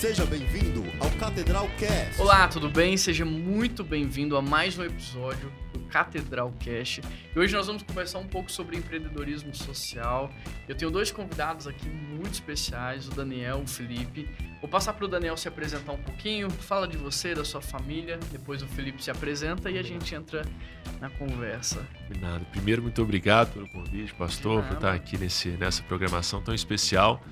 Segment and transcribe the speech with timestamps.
[0.00, 2.18] Seja bem-vindo ao Catedral Cast.
[2.18, 2.96] Olá, tudo bem?
[2.96, 7.02] Seja muito bem-vindo a mais um episódio do Catedral Cast.
[7.36, 10.32] E hoje nós vamos conversar um pouco sobre empreendedorismo social.
[10.66, 14.26] Eu tenho dois convidados aqui muito especiais, o Daniel e o Felipe.
[14.62, 18.18] Vou passar para o Daniel se apresentar um pouquinho, fala de você, da sua família,
[18.32, 20.46] depois o Felipe se apresenta e a gente entra
[20.98, 21.86] na conversa.
[22.08, 22.46] Combinado.
[22.46, 27.22] Primeiro, muito obrigado pelo convite, pastor, por estar aqui nesse, nessa programação tão especial.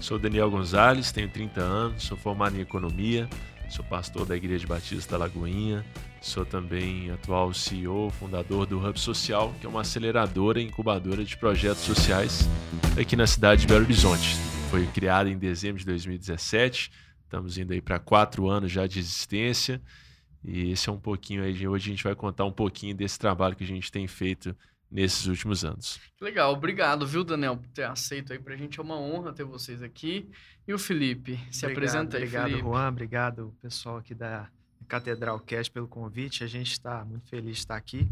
[0.00, 3.28] Sou Daniel Gonzalez, tenho 30 anos, sou formado em economia,
[3.68, 5.84] sou pastor da Igreja Batista Lagoinha,
[6.22, 11.36] sou também atual CEO, fundador do Hub Social, que é uma aceleradora e incubadora de
[11.36, 12.48] projetos sociais
[12.98, 14.36] aqui na cidade de Belo Horizonte.
[14.70, 16.90] Foi criada em dezembro de 2017,
[17.24, 19.82] estamos indo aí para quatro anos já de existência.
[20.42, 23.54] E esse é um pouquinho aí, hoje a gente vai contar um pouquinho desse trabalho
[23.54, 24.56] que a gente tem feito
[24.90, 26.00] nesses últimos anos.
[26.20, 28.78] Legal, obrigado, viu, Daniel, por ter aceito aí pra gente.
[28.78, 30.28] É uma honra ter vocês aqui.
[30.66, 32.62] E o Felipe, se obrigado, apresenta aí, Obrigado, Felipe.
[32.62, 32.88] Juan.
[32.88, 34.50] Obrigado, pessoal aqui da
[34.88, 36.42] Catedral Cast pelo convite.
[36.42, 38.10] A gente está muito feliz de estar aqui.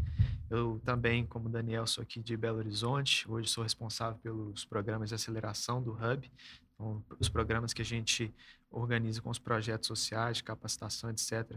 [0.49, 3.29] Eu também, como Daniel, sou aqui de Belo Horizonte.
[3.29, 6.31] Hoje sou responsável pelos programas de aceleração do Hub.
[6.75, 8.33] Então, os programas que a gente
[8.71, 11.57] organiza com os projetos sociais, de capacitação, etc.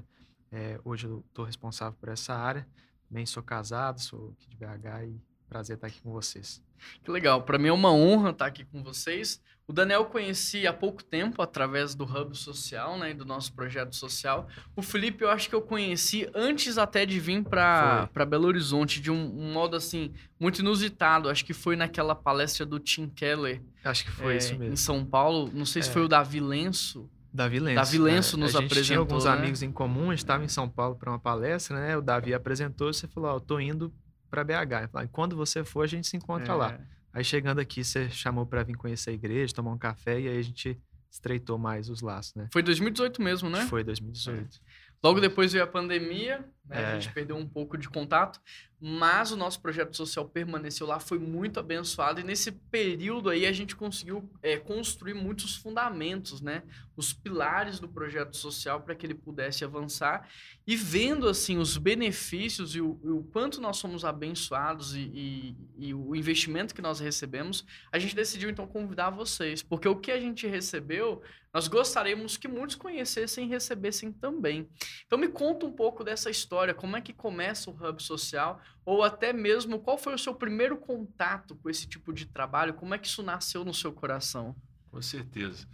[0.52, 2.68] É, hoje eu estou responsável por essa área.
[3.12, 6.64] Também sou casado, sou aqui de BH e prazer estar aqui com vocês.
[7.04, 9.42] Que legal, para mim é uma honra estar aqui com vocês.
[9.68, 13.98] O Daniel eu conheci há pouco tempo através do Hub Social, né, do nosso projeto
[13.98, 14.48] social.
[14.78, 19.12] O Felipe eu acho que eu conheci antes até de vir para Belo Horizonte de
[19.12, 21.30] um, um, modo assim muito inusitado.
[21.30, 23.62] Acho que foi naquela palestra do Tim Keller.
[23.84, 24.74] Acho que foi é, isso mesmo.
[24.74, 27.10] Em São Paulo, não sei se foi o Davi Lenço.
[27.34, 27.76] Davi Lenço.
[27.76, 28.44] Davi Lenço né?
[28.44, 28.86] nos a gente apresentou.
[28.86, 29.32] Tinha alguns né?
[29.32, 31.98] amigos em comum, a gente estava em São Paulo para uma palestra, né?
[31.98, 33.94] O Davi apresentou e você falou: Ó, oh, eu tô indo
[34.30, 34.90] para BH.
[34.92, 36.56] Falei, quando você for, a gente se encontra É.
[36.56, 36.80] lá.
[37.14, 40.38] Aí chegando aqui, você chamou para vir conhecer a igreja, tomar um café e aí
[40.38, 42.48] a gente estreitou mais os laços, né?
[42.54, 43.66] Foi 2018 mesmo, né?
[43.66, 44.62] Foi 2018.
[45.04, 46.78] Logo depois veio a pandemia, né?
[46.78, 47.00] a É.
[47.00, 48.40] gente perdeu um pouco de contato,
[48.84, 53.52] mas o nosso projeto social permaneceu lá, foi muito abençoado e nesse período aí a
[53.52, 56.64] gente conseguiu é, construir muitos fundamentos, né?
[56.98, 60.28] Os pilares do projeto social para que ele pudesse avançar
[60.66, 65.56] e vendo assim os benefícios e o, e o quanto nós somos abençoados e, e,
[65.78, 70.12] e o investimento que nós recebemos, a gente decidiu então convidar vocês, porque o que
[70.12, 71.22] a gente recebeu
[71.54, 74.70] nós gostaríamos que muitos conhecessem e recebessem também.
[75.06, 79.04] Então me conta um pouco dessa história, como é que começa o Hub Social, ou
[79.04, 82.98] até mesmo qual foi o seu primeiro contato com esse tipo de trabalho, como é
[82.98, 84.56] que isso nasceu no seu coração?
[84.92, 85.68] Com certeza.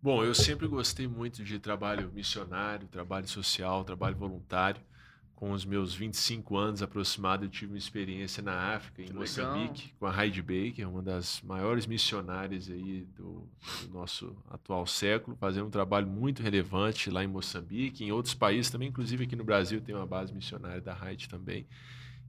[0.00, 4.80] Bom, eu sempre gostei muito de trabalho missionário, trabalho social, trabalho voluntário.
[5.34, 9.82] Com os meus 25 anos aproximados, eu tive uma experiência na África, em Que Moçambique,
[9.82, 9.96] legal.
[9.98, 13.48] com a Heidi Baker, uma das maiores missionárias aí do,
[13.82, 18.70] do nosso atual século, fazendo um trabalho muito relevante lá em Moçambique, em outros países
[18.70, 21.66] também, inclusive aqui no Brasil tem uma base missionária da Heidi também.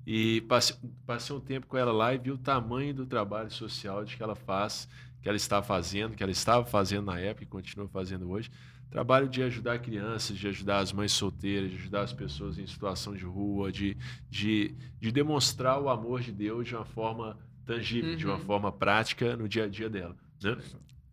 [0.05, 4.03] E passei, passei um tempo com ela lá e vi o tamanho do trabalho social
[4.03, 4.87] de que ela faz,
[5.21, 8.51] que ela está fazendo, que ela estava fazendo na época e continua fazendo hoje.
[8.95, 13.13] Trabalho de ajudar crianças, de ajudar as mães solteiras, de ajudar as pessoas em situação
[13.13, 13.97] de rua, de,
[14.29, 18.39] de, de demonstrar o amor de Deus de uma forma tangível, de uma Uhum.
[18.45, 20.15] forma prática no dia a dia dela.
[20.41, 20.55] Né?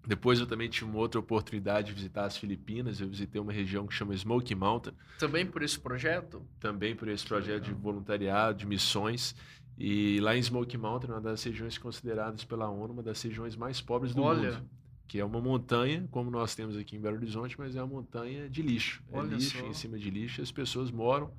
[0.07, 3.01] Depois eu também tive uma outra oportunidade de visitar as Filipinas.
[3.01, 6.41] Eu visitei uma região que chama Smoky Mountain, Também por esse projeto?
[6.61, 9.35] também por esse projeto de voluntariado, de missões.
[9.77, 13.81] E lá em Smoky Mountain, uma das regiões consideradas pela ONU, uma das regiões mais
[13.81, 14.53] pobres do Olha.
[14.53, 14.71] mundo.
[15.07, 18.49] Que é uma montanha, como nós temos aqui em Belo Horizonte, mas é uma montanha
[18.49, 19.03] de lixo.
[19.13, 19.67] É Olha lixo só.
[19.67, 21.33] em cima de lixo as pessoas moram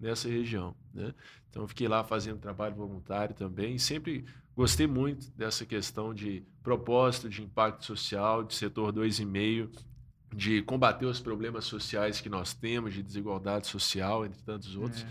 [0.00, 0.74] nessa região.
[0.92, 1.14] Né?
[1.48, 3.76] Então, fiquei lá fazendo trabalho voluntário também.
[3.76, 4.24] E sempre
[4.56, 9.68] gostei muito dessa questão de propósito, de impacto social, de setor 2,5,
[10.34, 15.02] de combater os problemas sociais que nós temos, de desigualdade social, entre tantos outros.
[15.02, 15.06] É.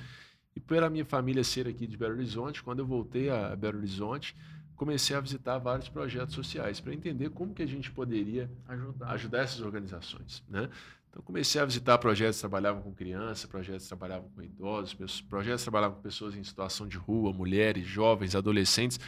[0.56, 4.36] E pela minha família ser aqui de Belo Horizonte, quando eu voltei a Belo Horizonte,
[4.80, 9.08] comecei a visitar vários projetos sociais para entender como que a gente poderia Ajudar.
[9.12, 10.70] ajudar essas organizações, né?
[11.10, 15.62] Então comecei a visitar projetos que trabalhavam com crianças, projetos que trabalhavam com idosos, projetos
[15.62, 19.00] que trabalhavam com pessoas em situação de rua, mulheres, jovens, adolescentes,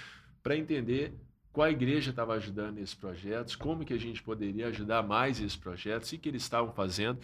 [0.44, 1.13] para entender
[1.54, 6.12] qual igreja estava ajudando esses projetos, como que a gente poderia ajudar mais esses projetos
[6.12, 7.19] e que eles estavam fazendo,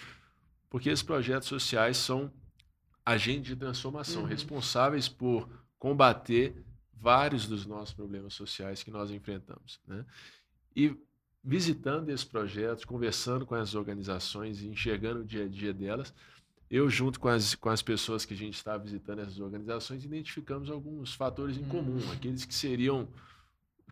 [0.69, 2.31] porque esses projetos sociais são
[3.05, 4.27] agentes de transformação, Uhum.
[4.27, 5.49] responsáveis por
[5.79, 6.63] combater
[6.99, 9.79] vários dos nossos problemas sociais que nós enfrentamos.
[9.87, 10.05] Né?
[10.75, 10.95] E
[11.43, 16.13] visitando esses projetos, conversando com as organizações e enxergando o dia a dia delas,
[16.69, 20.69] eu, junto com as, com as pessoas que a gente está visitando essas organizações, identificamos
[20.69, 22.11] alguns fatores em comum, Hum.
[22.11, 23.07] aqueles que seriam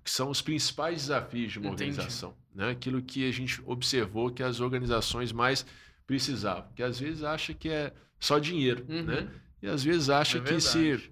[0.03, 1.89] que são os principais desafios de uma Entendi.
[1.91, 2.35] organização.
[2.53, 2.69] Né?
[2.69, 5.65] Aquilo que a gente observou que as organizações mais
[6.05, 6.71] precisavam.
[6.75, 9.03] Que às vezes acha que é só dinheiro, Uhum.
[9.03, 9.31] né?
[9.63, 11.11] E às vezes acha É que se.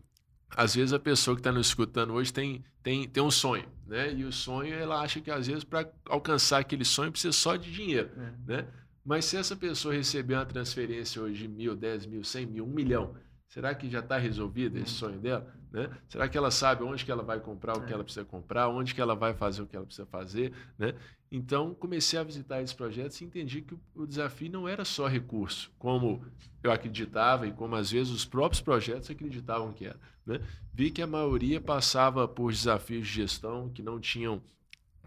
[0.55, 4.13] Às vezes a pessoa que está nos escutando hoje tem, tem, tem um sonho, né?
[4.13, 7.71] E o sonho, ela acha que às vezes para alcançar aquele sonho precisa só de
[7.71, 8.33] dinheiro, É.
[8.57, 8.67] né?
[9.05, 12.69] Mas se essa pessoa receber uma transferência hoje de mil, dez mil, cem mil, um
[12.69, 13.13] milhão,
[13.49, 15.53] será que já está resolvido esse sonho dela?
[15.73, 15.89] Né?
[16.07, 17.95] Será que ela sabe onde que ela vai comprar o que É.
[17.95, 20.93] ela precisa comprar, onde que ela vai fazer o que ela precisa fazer, né?
[21.31, 25.07] Então comecei a visitar esses projetos e entendi que o, o desafio não era só
[25.07, 26.23] recurso, como
[26.61, 29.99] eu acreditava e como às vezes os próprios projetos acreditavam que era.
[30.23, 30.39] Né?
[30.71, 34.43] Vi que a maioria passava por desafios de gestão que não tinham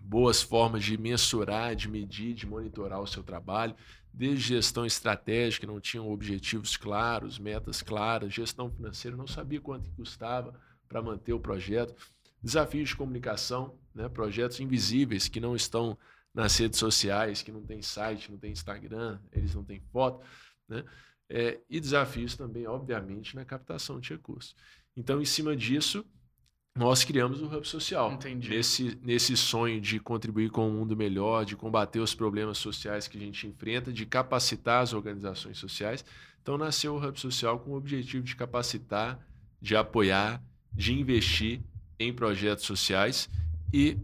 [0.03, 3.75] boas formas de mensurar, de medir, de monitorar o seu trabalho,
[4.17, 10.59] desde gestão estratégica, não tinham objetivos claros, metas claras, gestão financeira, não sabia quanto custava
[10.89, 11.95] para manter o projeto,
[12.43, 14.09] desafios de comunicação, né?
[14.09, 15.99] projetos invisíveis que não estão
[16.33, 20.25] nas redes sociais, que não tem site, não tem Instagram, eles não têm foto,
[20.67, 20.83] né?
[21.29, 24.55] É, e desafios também, obviamente, na captação de recursos.
[24.97, 26.07] Então, em cima disso,
[26.77, 28.13] nós criamos o Hub Social.
[28.13, 28.51] Entendi.
[28.51, 33.17] Nesse, nesse sonho de contribuir com um mundo melhor, de combater os problemas sociais que
[33.17, 36.05] a gente enfrenta, de capacitar as organizações sociais.
[36.43, 39.19] Então, nasceu o Hub Social com o objetivo de capacitar,
[39.61, 40.43] de apoiar,
[40.73, 41.61] de investir
[41.99, 43.29] em projetos sociais
[43.73, 43.97] e,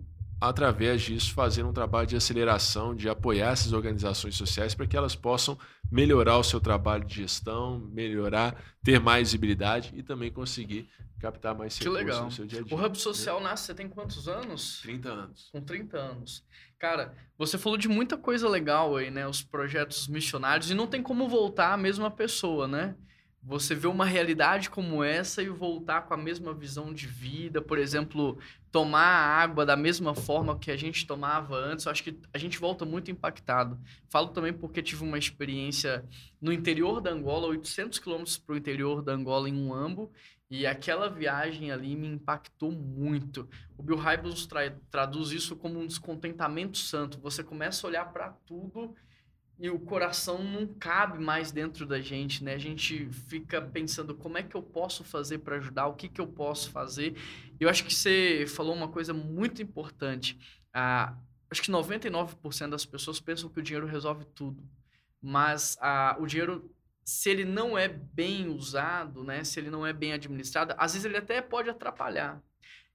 [0.48, 5.14] através disso, fazer um trabalho de aceleração, de apoiar essas organizações sociais para que elas
[5.14, 5.56] possam
[5.90, 10.88] melhorar o seu trabalho de gestão, melhorar, ter mais visibilidade e também conseguir
[11.20, 12.24] captar mais Que recursos legal.
[12.24, 12.76] no seu dia a dia.
[12.76, 14.80] O Hub Social nasce, você tem quantos anos?
[14.82, 15.48] 30 anos.
[15.52, 16.44] Com 30 anos.
[16.78, 19.28] Cara, você falou de muita coisa legal aí, né?
[19.28, 22.96] Os projetos missionários, e não tem como voltar a mesma pessoa, né?
[23.44, 27.76] Você vê uma realidade como essa e voltar com a mesma visão de vida, por
[27.76, 28.38] exemplo,
[28.70, 32.60] tomar água da mesma forma que a gente tomava antes, eu acho que a gente
[32.60, 33.80] volta muito impactado.
[34.08, 36.04] Falo também porque tive uma experiência
[36.40, 40.08] no interior da Angola, 800 quilômetros para o interior da Angola em um
[40.48, 43.48] e aquela viagem ali me impactou muito.
[43.76, 47.18] O Bill Hybels tra traduz isso como um descontentamento santo.
[47.20, 48.94] Você começa a olhar para tudo
[49.62, 52.54] e o coração não cabe mais dentro da gente, né?
[52.54, 56.20] A gente fica pensando como é que eu posso fazer para ajudar, o que que
[56.20, 57.14] eu posso fazer.
[57.60, 60.36] Eu acho que você falou uma coisa muito importante.
[60.74, 61.16] Ah,
[61.48, 64.68] acho que 99% das pessoas pensam que o dinheiro resolve tudo,
[65.22, 66.68] mas ah, o dinheiro
[67.04, 71.04] se ele não é bem usado, né, se ele não é bem administrado, às vezes
[71.04, 72.42] ele até pode atrapalhar.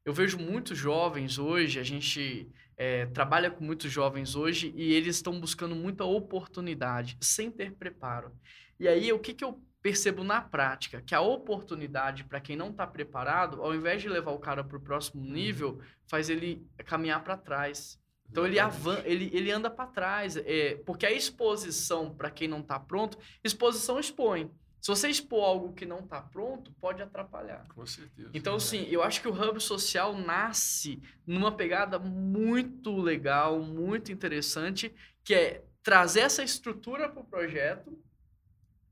[0.03, 5.15] Eu vejo muitos jovens hoje, a gente é, trabalha com muitos jovens hoje e eles
[5.15, 8.31] estão buscando muita oportunidade, sem ter preparo.
[8.79, 11.01] E aí, o que, que eu percebo na prática?
[11.01, 14.77] Que a oportunidade, para quem não está preparado, ao invés de levar o cara para
[14.77, 17.99] o próximo nível, faz ele caminhar para trás.
[18.29, 22.59] Então ele, avan ele, ele anda para trás, é, porque a exposição, para quem não
[22.59, 24.51] está pronto, exposição expõe.
[24.81, 27.67] Se você expor algo que não está pronto, pode atrapalhar.
[27.73, 28.29] Com certeza.
[28.33, 34.93] Então, sim, eu acho que o Hub Social nasce numa pegada muito legal, muito interessante,
[35.23, 37.97] que é trazer essa estrutura para o projeto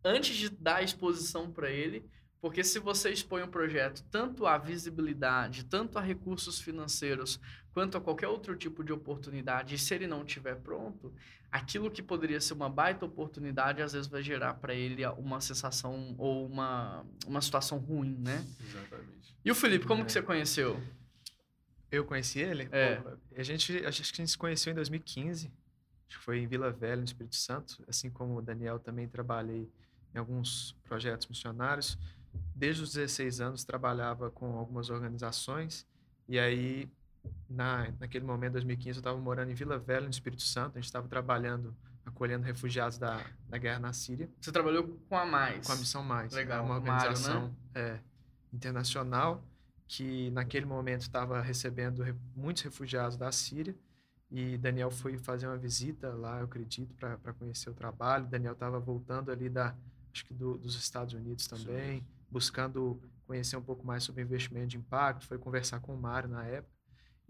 [0.04, 2.08] antes de dar a exposição para ele,
[2.46, 7.40] porque se você expõe um projeto tanto à visibilidade, tanto a recursos financeiros,
[7.74, 11.12] quanto a qualquer outro tipo de oportunidade, e se ele não estiver pronto,
[11.52, 16.14] aquilo que poderia ser uma baita oportunidade, às vezes vai gerar para ele uma sensação
[16.20, 18.46] ou uma, uma situação ruim, né?
[18.62, 19.36] Exatamente.
[19.44, 20.06] E o Felipe, como É.
[20.06, 20.80] que você conheceu?
[21.92, 22.70] Eu conheci ele?
[22.72, 22.98] É.
[22.98, 25.52] Pô, a gente, acho que a gente se conheceu em 2015.
[26.08, 27.84] Acho que foi em Vila Velha, no Espírito Santo.
[27.88, 29.68] Assim como o Daniel, também trabalhei
[30.14, 31.98] em alguns projetos missionários.
[32.56, 35.86] Desde os 16 anos, trabalhava com algumas organizações.
[36.28, 36.90] E aí,
[37.50, 40.78] na, naquele momento, 2015, eu estava morando em Vila Velha, no Espírito Santo.
[40.78, 41.76] A gente estava trabalhando,
[42.06, 44.30] acolhendo refugiados da, da guerra na Síria.
[44.40, 45.66] Você trabalhou com a Mais.
[45.66, 46.34] Com a Missão Mais.
[46.34, 46.98] Legal, É uma o Mário, né?
[47.10, 48.00] organização é,
[48.54, 49.44] internacional
[49.88, 53.76] que naquele momento estava recebendo re- muitos refugiados da Síria.
[54.32, 58.26] E Daniel foi fazer uma visita lá, eu acredito, para conhecer o trabalho.
[58.26, 59.76] Daniel estava voltando ali da,
[60.12, 62.04] acho que do- dos Estados Unidos também,
[62.36, 65.26] buscando conhecer um pouco mais sobre investimento de impacto.
[65.26, 66.76] Foi conversar com o Mário na época.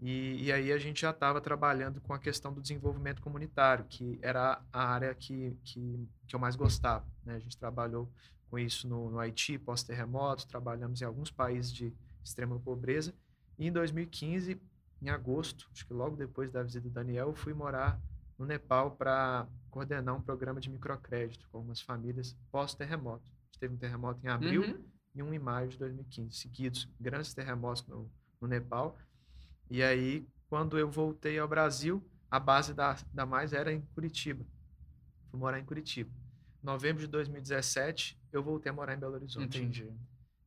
[0.00, 4.18] E, e aí a gente já estava trabalhando com a questão do desenvolvimento comunitário, que
[4.20, 7.06] era a área que, que, que eu mais gostava.
[7.24, 7.36] Né?
[7.36, 8.10] A gente trabalhou
[8.50, 11.94] com isso no, no Haiti, pós-terremoto, trabalhamos em alguns países de
[12.24, 13.14] extrema pobreza.
[13.56, 14.60] E em 2015,
[15.00, 18.00] em agosto, acho que logo depois da visita do Daniel, eu fui morar
[18.36, 23.30] no Nepal para coordenar um programa de microcrédito com algumas famílias pós-terremoto.
[23.60, 24.95] Teve um terremoto em abril Uhum.
[25.16, 28.98] E um em maio de 2015, seguidos, grandes terremotos no, no Nepal.
[29.70, 34.44] E aí, quando eu voltei ao Brasil, a base da, da Mais era em Curitiba.
[35.30, 36.10] Fui morar em Curitiba.
[36.62, 39.58] Em novembro de 2017, eu voltei a morar em Belo Horizonte.
[39.58, 39.90] Entendi.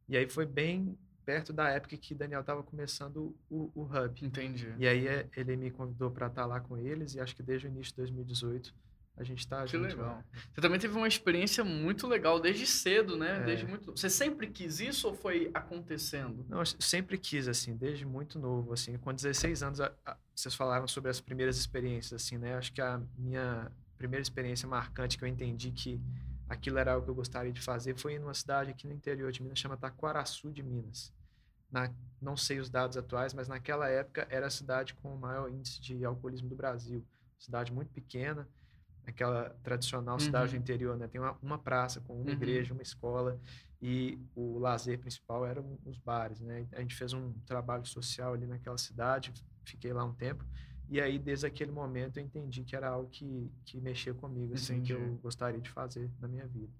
[0.07, 0.95] E aí foi bem
[1.25, 4.25] perto da época que Daniel estava começando o, o Hub.
[4.25, 4.73] Entendi.
[4.77, 7.43] E aí é, ele me convidou para estar tá lá com eles e acho que
[7.43, 8.73] desde o início de 2018
[9.19, 9.83] a gente está Que junto.
[9.89, 10.05] legal.
[10.07, 10.23] lá.
[10.53, 13.37] Você também teve uma experiência muito legal desde cedo, né?
[13.37, 13.43] É.
[13.43, 13.91] Desde muito.
[13.91, 16.45] Você sempre quis isso ou foi acontecendo?
[16.47, 18.97] Não, eu sempre quis, assim, desde muito novo, assim.
[18.97, 22.55] Com 16 anos, a- a- vocês falaram sobre as primeiras experiências, assim, né?
[22.55, 25.99] Acho que a minha primeira experiência marcante que eu entendi que
[26.47, 29.31] aquilo era algo que eu gostaria de fazer foi em uma cidade aqui no interior
[29.31, 31.13] de Minas, chama Taquaraçu de Minas.
[31.69, 35.49] Na, não sei os dados atuais, mas naquela época era a cidade com o maior
[35.51, 37.05] índice de alcoolismo do Brasil.
[37.37, 38.47] Cidade muito pequena,
[39.05, 40.61] aquela tradicional cidade do Uhum.
[40.61, 41.07] interior, né?
[41.07, 42.37] Tem uma, uma praça com uma Uhum.
[42.37, 43.39] igreja, uma escola
[43.81, 46.67] e o lazer principal eram os bares, né?
[46.73, 49.33] A gente fez um trabalho social ali naquela cidade,
[49.65, 50.45] fiquei lá um tempo
[50.87, 54.81] e aí desde aquele momento eu entendi que era algo que, que mexia comigo, assim,
[54.81, 55.21] que eu Entendi.
[55.21, 56.73] gostaria de fazer na minha vida.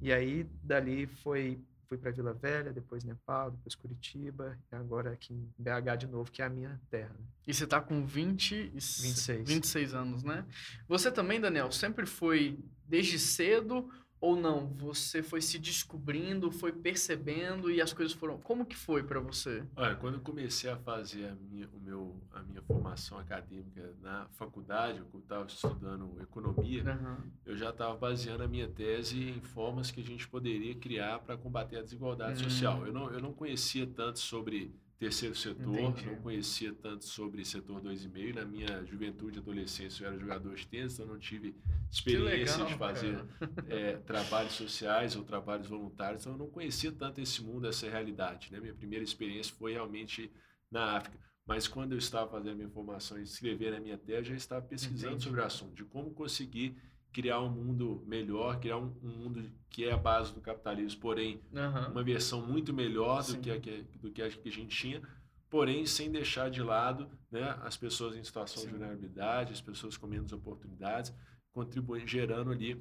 [0.00, 5.34] E aí dali foi fui para Vila Velha, depois Nepal, depois Curitiba e agora aqui
[5.34, 7.16] em BH de novo, que é a minha terra.
[7.44, 8.70] E você tá com 20 e...
[8.70, 9.48] 26.
[9.48, 10.46] 26 anos, né?
[10.86, 12.56] Você também, Daniel, sempre foi
[12.86, 13.90] desde cedo
[14.20, 14.66] ou não?
[14.74, 18.38] Você foi se descobrindo, foi percebendo e as coisas foram.
[18.38, 19.64] Como que foi pra você?
[19.76, 24.26] Olha, quando eu comecei a fazer a minha, o meu, a minha formação acadêmica na
[24.32, 27.18] faculdade, eu estava estudando economia, Aham.
[27.46, 31.36] eu já estava baseando a minha tese em formas que a gente poderia criar para
[31.36, 32.48] combater a desigualdade Hum.
[32.50, 32.86] social.
[32.86, 36.06] Eu não, eu não conhecia tanto sobre terceiro setor, Entendi.
[36.06, 38.34] não conhecia tanto sobre setor 2,5.
[38.34, 41.56] Na minha juventude e adolescência eu era jogador de tênis, então não tive
[41.90, 43.24] experiência legal, de fazer
[43.66, 48.52] é, trabalhos sociais ou trabalhos voluntários, então eu não conhecia tanto esse mundo, essa realidade.
[48.52, 48.60] Né?
[48.60, 50.30] Minha primeira experiência foi realmente
[50.70, 51.18] na África.
[51.46, 54.66] Mas quando eu estava fazendo minha formação e escrever na minha tese, eu já estava
[54.66, 55.24] pesquisando Entendi.
[55.24, 56.76] sobre o assunto, de como conseguir
[57.12, 61.40] criar um mundo melhor, criar um, um mundo que é a base do capitalismo, porém
[61.54, 61.88] Aham.
[61.90, 65.02] uma versão muito melhor do que, a, que- do que a que a gente tinha,
[65.48, 68.76] porém sem deixar de lado né, as pessoas em situação de Sim.
[68.76, 71.12] vulnerabilidade, as pessoas com menos oportunidades,
[71.52, 72.80] contribuindo, gerando ali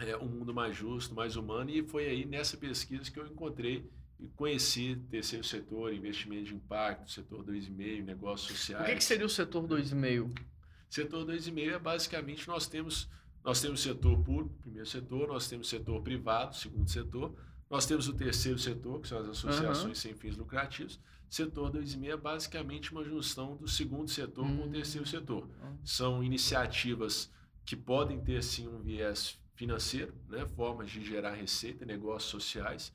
[0.00, 1.70] é, um mundo mais justo, mais humano.
[1.70, 7.10] E foi aí nessa pesquisa que eu encontrei e conheci terceiro setor, investimento de impacto,
[7.10, 8.82] setor 2,5, negócios sociais.
[8.84, 10.36] O que, que seria o setor 2,5?
[10.88, 13.08] Setor 2,5 é basicamente nós temos
[13.44, 17.34] nós temos setor público, primeiro setor, nós temos setor privado, segundo setor,
[17.68, 19.94] nós temos o terceiro setor, que são as associações Aham.
[19.94, 20.98] sem fins lucrativos.
[21.28, 24.70] Setor 2,5 é basicamente uma junção do segundo setor com o Hum.
[24.70, 25.48] terceiro setor.
[25.84, 27.30] São iniciativas
[27.64, 32.92] que podem ter sim um viés financeiro, né, formas de gerar receita, negócios sociais,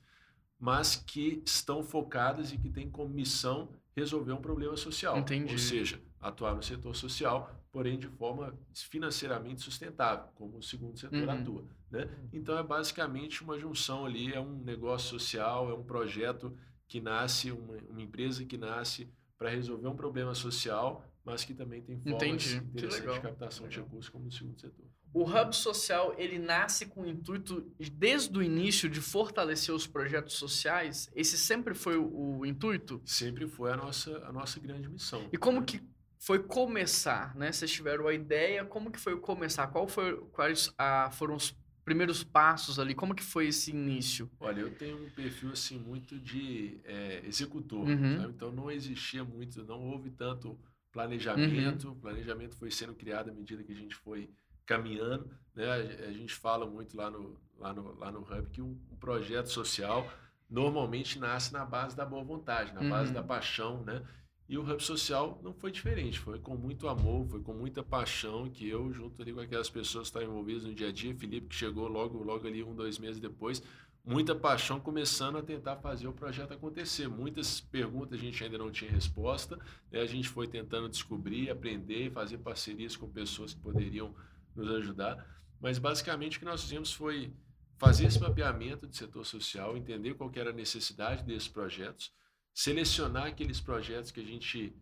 [0.58, 5.16] mas que estão focadas e que têm como missão resolver um problema social.
[5.16, 5.52] Entendi.
[5.52, 11.28] Ou seja, atuar no setor social, porém de forma financeiramente sustentável, como o segundo setor
[11.28, 11.30] Uhum.
[11.30, 11.64] atua.
[11.90, 12.08] Né?
[12.32, 16.56] Então é basicamente uma junção ali, é um negócio social, é um projeto
[16.88, 21.82] que nasce, uma, uma empresa que nasce para resolver um problema social, mas que também
[21.82, 22.56] tem formas Entendi.
[22.56, 24.86] Interessantes de captação de recursos como no segundo setor.
[25.12, 30.34] O Hub Social, ele nasce com o intuito, desde o início, de fortalecer os projetos
[30.34, 31.10] sociais?
[31.14, 33.02] Esse sempre foi o, o intuito?
[33.04, 35.28] Sempre foi a nossa, a nossa grande missão.
[35.30, 35.66] E como né?
[35.66, 37.52] que foi começar, né?
[37.52, 39.66] Vocês tiveram a ideia, como que foi começar?
[39.68, 41.54] Qual foi, quais ah, foram os
[41.84, 42.94] primeiros passos ali?
[42.94, 44.28] Como que foi esse início?
[44.40, 48.24] Olha, eu tenho um perfil assim muito de é, executor, Uhum.
[48.30, 50.58] então não existia muito, não houve tanto
[50.90, 51.84] planejamento.
[51.88, 51.92] Uhum.
[51.92, 54.28] O planejamento foi sendo criado à medida que a gente foi
[54.64, 55.64] caminhando, né?
[55.70, 58.96] A, a gente fala muito lá no lá no, lá no Hub que um, um
[58.96, 60.10] projeto social
[60.48, 63.14] normalmente nasce na base da boa vontade, na base Uhum.
[63.14, 64.02] da paixão, né?
[64.48, 68.48] E o Hub Social não foi diferente, foi com muito amor, foi com muita paixão
[68.48, 71.48] que eu, junto ali com aquelas pessoas que estavam envolvidas no dia a dia, Felipe
[71.48, 73.60] que chegou logo, logo ali um, dois meses depois,
[74.04, 77.08] muita paixão começando a tentar fazer o projeto acontecer.
[77.08, 79.58] Muitas perguntas a gente ainda não tinha resposta,
[79.90, 80.00] né?
[80.00, 84.14] a gente foi tentando descobrir, aprender, fazer parcerias com pessoas que poderiam
[84.54, 85.26] nos ajudar,
[85.60, 87.32] mas basicamente o que nós fizemos foi
[87.78, 92.12] fazer esse mapeamento de setor social, entender qual era a necessidade desses projetos,
[92.56, 94.74] selecionar aqueles projetos que a gente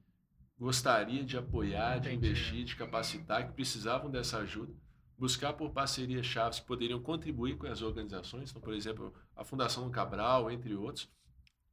[0.57, 2.29] gostaria de apoiar, de Entendi.
[2.29, 4.73] investir, de capacitar, que precisavam dessa ajuda,
[5.19, 9.91] buscar por parcerias chaves que poderiam contribuir com as organizações, então, por exemplo, a Fundação
[9.91, 11.11] Cabral, entre outros,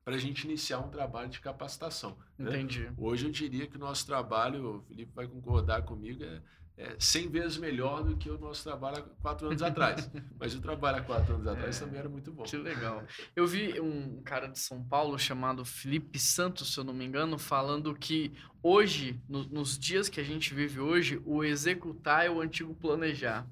[0.03, 2.17] para a gente iniciar um trabalho de capacitação.
[2.36, 2.50] né?
[2.50, 2.91] Entendi.
[2.98, 6.41] Hoje eu diria que o nosso trabalho, o Felipe vai concordar comigo, é,
[6.82, 10.10] é 100 vezes melhor do que o nosso trabalho há quatro anos atrás.
[10.40, 12.42] Mas o trabalho há quatro anos atrás é, também era muito bom.
[12.42, 13.04] Que legal.
[13.36, 17.38] Eu vi um cara de São Paulo chamado Felipe Santos, se eu não me engano,
[17.38, 18.34] falando que
[18.64, 23.48] hoje, no, nos dias que a gente vive hoje, o executar é o antigo planejar.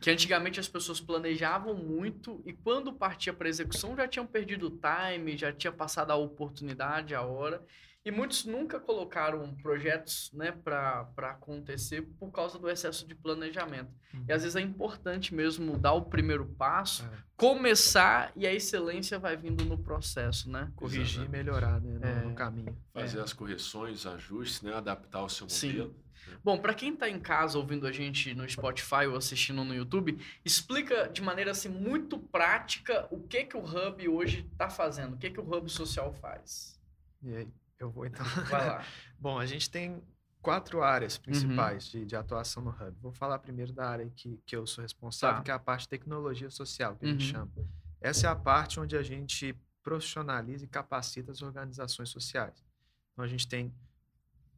[0.00, 4.70] Que antigamente as pessoas planejavam muito e quando partia para execução já tinham perdido o
[4.78, 7.64] time, já tinha passado a oportunidade, a hora.
[8.04, 13.90] E muitos nunca colocaram projetos né, para acontecer por causa do excesso de planejamento.
[14.12, 14.24] Uhum.
[14.28, 17.18] E às vezes é importante mesmo dar o primeiro passo, é.
[17.34, 20.70] começar e a excelência vai vindo no processo, né?
[20.76, 22.24] Corrigir e melhorar né, no, é.
[22.26, 22.76] no caminho.
[22.92, 23.22] Fazer é.
[23.22, 25.88] as correções, ajustes, né, adaptar o seu modelo.
[25.88, 26.04] Sim.
[26.42, 30.18] Bom, para quem está em casa ouvindo a gente no Spotify ou assistindo no YouTube,
[30.44, 35.16] explica de maneira assim muito prática o que que o Hub hoje está fazendo, o
[35.16, 36.78] que que o Hub Social faz.
[37.22, 37.48] E aí?
[37.84, 38.24] Eu vou então.
[38.50, 38.84] Vai lá.
[39.18, 40.02] Bom, a gente tem
[40.40, 42.00] quatro áreas principais uhum.
[42.00, 42.96] de, de, atuação no Hub.
[43.00, 45.42] Vou falar primeiro da área que, que eu sou responsável, tá.
[45.42, 47.10] que é a parte de tecnologia social, que uhum.
[47.10, 47.32] a gente uhum.
[47.32, 47.52] chama.
[48.00, 52.64] Essa é a parte onde a gente profissionaliza e capacita as organizações sociais.
[53.12, 53.72] Então, a gente tem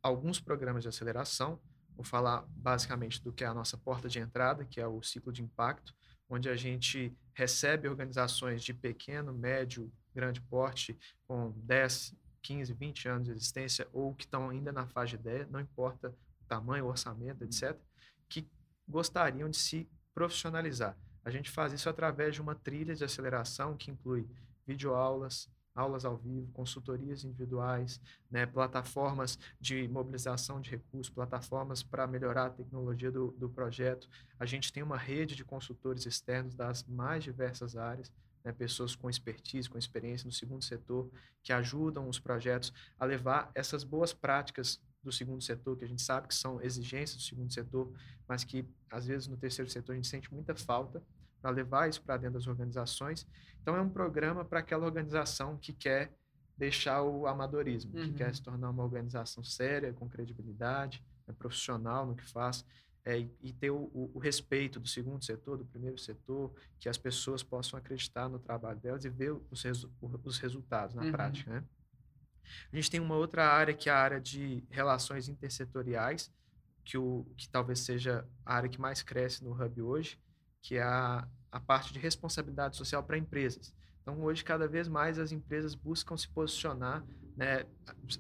[0.03, 1.61] alguns programas de aceleração.
[1.95, 5.33] Vou falar basicamente do que é a nossa porta de entrada, que é o ciclo
[5.33, 5.95] de impacto,
[6.29, 12.15] onde a gente recebe organizações de pequeno, médio, grande porte, com 10,
[12.47, 16.15] 15, 20 anos de existência ou que estão ainda na fase de ideia, não importa
[16.41, 17.77] o tamanho, o orçamento, etc.,
[18.29, 18.49] que
[18.89, 20.97] gostariam de se profissionalizar.
[21.25, 24.29] A gente faz isso através de uma trilha de aceleração que inclui
[24.65, 28.01] videoaulas, aulas ao vivo, consultorias individuais,
[28.31, 34.09] né, plataformas de mobilização de recursos, plataformas para melhorar a tecnologia do, do projeto.
[34.39, 38.11] A gente tem uma rede de consultores externos das mais diversas áreas
[38.47, 41.11] né, pessoas com expertise, com experiência no segundo setor,
[41.43, 46.01] que ajudam os projetos a levar essas boas práticas do segundo setor, que a gente
[46.01, 47.93] sabe que são exigências do segundo setor,
[48.29, 51.03] mas que às vezes no terceiro setor a gente sente muita falta
[51.43, 53.27] para levar isso para dentro das organizações.
[53.61, 56.13] Então é um programa para aquela organização que quer
[56.57, 58.05] deixar o amadorismo, uhum.
[58.05, 62.65] que quer se tornar uma organização séria, com credibilidade, né, profissional no que faz
[63.07, 66.99] é, e ter o, o, o, respeito do segundo setor, do primeiro setor, que as
[66.99, 69.89] pessoas possam acreditar no trabalho delas e ver os, resu
[70.25, 71.13] os resultados na uhum.
[71.13, 71.49] prática.
[71.49, 71.65] Né?
[72.73, 76.33] A gente tem uma outra área que é a área de relações intersetoriais,
[76.85, 80.19] que, o, que talvez seja a área que mais cresce no Hub hoje,
[80.61, 83.73] que é a, a parte de responsabilidade social para empresas.
[84.03, 87.05] Então, hoje, cada vez mais as empresas buscam se posicionar.
[87.37, 87.65] Né?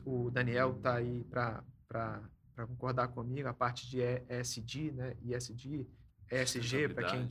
[0.05, 2.22] O Daniel está aí para
[2.57, 5.14] para concordar comigo, a parte de ESG, né?
[5.23, 5.87] ISD,
[6.33, 7.29] ESG, para quem,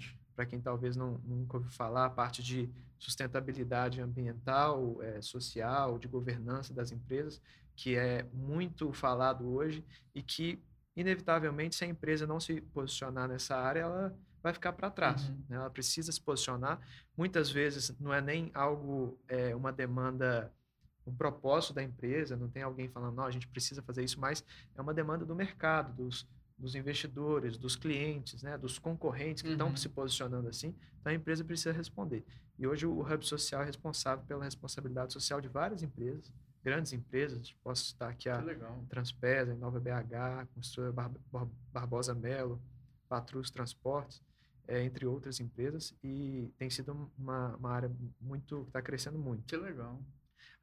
[0.47, 6.75] quem talvez não, nunca ouviu falar, a parte de sustentabilidade ambiental, é, social, de governança
[6.75, 7.41] das empresas,
[7.75, 9.83] que é muito falado hoje
[10.13, 10.63] e que,
[10.95, 15.27] inevitavelmente, se a empresa não se posicionar nessa área, ela vai ficar para trás.
[15.27, 15.43] Uhum.
[15.49, 15.55] Né?
[15.57, 16.79] Ela precisa se posicionar.
[17.17, 20.53] Muitas vezes não é nem algo, é, uma demanda
[21.05, 24.43] um propósito da empresa, não tem alguém falando, não, a gente precisa fazer isso, mas
[24.75, 29.53] é uma demanda do mercado, dos, dos investidores, dos clientes, né, dos concorrentes que uhum.
[29.53, 32.25] estão se posicionando assim, então a empresa precisa responder.
[32.57, 36.31] E hoje o Hub Social é responsável pela responsabilidade social de várias empresas,
[36.63, 38.43] grandes empresas, posso citar aqui a
[38.89, 42.59] Transpesa, a Nova BH, Construtora Bar Bar Barbosa Melo,
[43.07, 44.19] Patrus Transportes,
[44.67, 49.43] é, entre outras empresas, e tem sido uma, uma área muito, que está crescendo muito.
[49.45, 50.01] Que legal.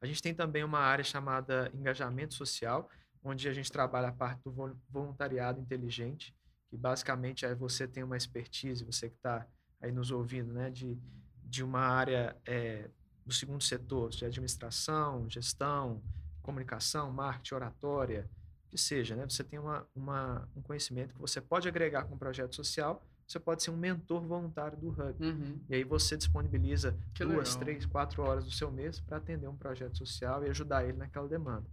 [0.03, 2.89] A gente tem também uma área chamada engajamento social,
[3.23, 4.51] onde a gente trabalha a parte do
[4.89, 6.35] voluntariado inteligente,
[6.69, 9.47] que basicamente é você tem uma expertise, você que está
[9.79, 10.99] aí nos ouvindo, né, de,
[11.45, 12.89] de uma área é,
[13.25, 16.03] do segundo setor, de administração, gestão,
[16.41, 18.29] comunicação, marketing, oratória,
[18.67, 19.23] que seja, né?
[19.23, 23.39] Você tem uma, uma, um conhecimento que você pode agregar com o projeto social você
[23.39, 25.15] pode ser um mentor voluntário do Hub.
[25.19, 25.59] Uhum.
[25.69, 27.59] E aí você disponibiliza que duas, legal.
[27.59, 31.27] três, quatro horas do seu mês para atender um projeto social e ajudar ele naquela
[31.27, 31.65] demanda.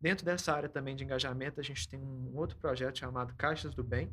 [0.00, 3.82] Dentro dessa área também de engajamento, a gente tem um outro projeto chamado Caixas do
[3.82, 4.10] Bem,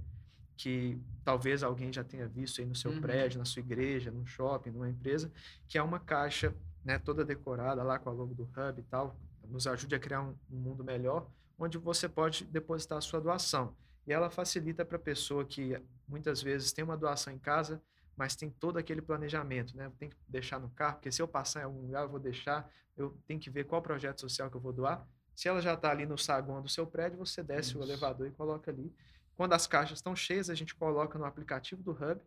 [0.56, 3.02] que talvez alguém já tenha visto aí no seu uhum.
[3.02, 5.32] prédio, na sua igreja, num shopping, numa empresa,
[5.68, 6.54] que é uma caixa
[6.86, 9.16] né, toda decorada lá com a logo do Hub e tal,
[9.48, 13.76] nos ajude a criar um, um mundo melhor, onde você pode depositar a sua doação.
[14.06, 17.82] E ela facilita para a pessoa que muitas vezes tem uma doação em casa,
[18.16, 19.92] mas tem todo aquele planejamento, né?
[19.98, 22.70] Tem que deixar no carro, porque se eu passar em algum lugar, eu vou deixar,
[22.96, 25.08] eu tenho que ver qual projeto social que eu vou doar.
[25.34, 27.80] Se ela já está ali no saguão do seu prédio, você desce Isso.
[27.80, 28.94] o elevador e coloca ali.
[29.36, 32.22] Quando as caixas estão cheias, a gente coloca no aplicativo do Hub.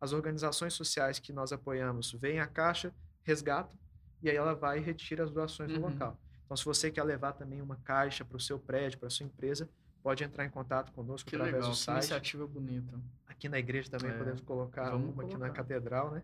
[0.00, 3.76] As organizações sociais que nós apoiamos veem a caixa, resgatam,
[4.22, 5.80] e aí ela vai e retira as doações uhum.
[5.80, 6.18] no local.
[6.44, 9.26] Então, se você quer levar também uma caixa para o seu prédio, para a sua
[9.26, 9.68] empresa,
[10.02, 11.98] pode entrar em contato conosco que através legal, do site.
[11.98, 13.00] iniciativa bonita.
[13.26, 15.54] Aqui na igreja também É, podemos colocar vamos uma aqui na colocar.
[15.62, 16.22] catedral, né?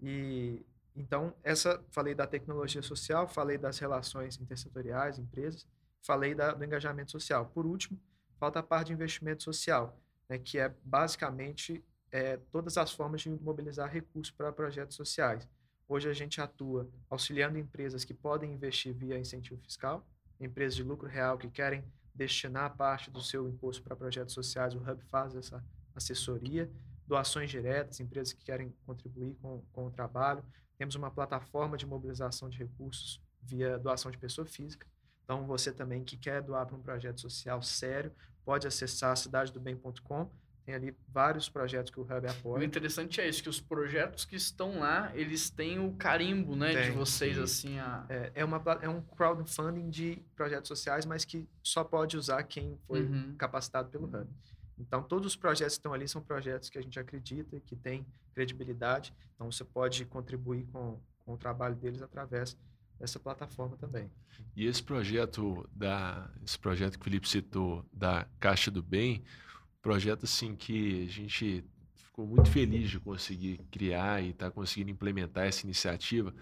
[0.00, 0.64] E
[0.96, 5.66] então essa falei da tecnologia social, falei das relações intersetoriais, empresas,
[6.02, 7.46] falei da- do engajamento social.
[7.46, 7.98] Por último,
[8.38, 13.30] falta a parte de investimento social, né, que é basicamente é, todas as formas de
[13.30, 15.48] mobilizar recursos para projetos sociais.
[15.88, 20.04] Hoje a gente atua auxiliando empresas que podem investir via incentivo fiscal,
[20.40, 21.84] empresas de lucro real que querem
[22.20, 26.70] destinar parte do seu imposto para projetos sociais, o Hub faz essa assessoria,
[27.06, 30.44] doações diretas, empresas que querem contribuir com, com o trabalho.
[30.76, 34.86] Temos uma plataforma de mobilização de recursos via doação de pessoa física.
[35.24, 38.12] Então, você também que quer doar para um projeto social sério,
[38.44, 40.30] pode acessar cidadedobem.com.
[40.70, 42.64] Tem ali vários projetos que o Hub O apoia.
[42.64, 46.74] interessante é isso, que os projetos que estão lá, eles têm o carimbo, né, de
[46.88, 47.42] Tem, vocês, sim.
[47.42, 48.04] assim, a...
[48.08, 52.78] É, é, uma, é um crowdfunding de projetos sociais, mas que só pode usar quem
[52.86, 53.34] foi Uhum.
[53.36, 54.28] capacitado pelo Hub.
[54.78, 57.74] Então, todos os projetos que estão ali são projetos que a gente acredita e que
[57.74, 59.12] têm credibilidade.
[59.34, 62.56] Então, você pode contribuir com, com o trabalho deles através
[62.98, 64.08] dessa plataforma também.
[64.54, 69.22] E esse projeto da esse projeto que o Felipe citou da Caixa do Bem,
[69.82, 71.64] projeto assim que a gente
[71.96, 76.34] ficou muito feliz de conseguir criar e estar conseguindo implementar essa iniciativa,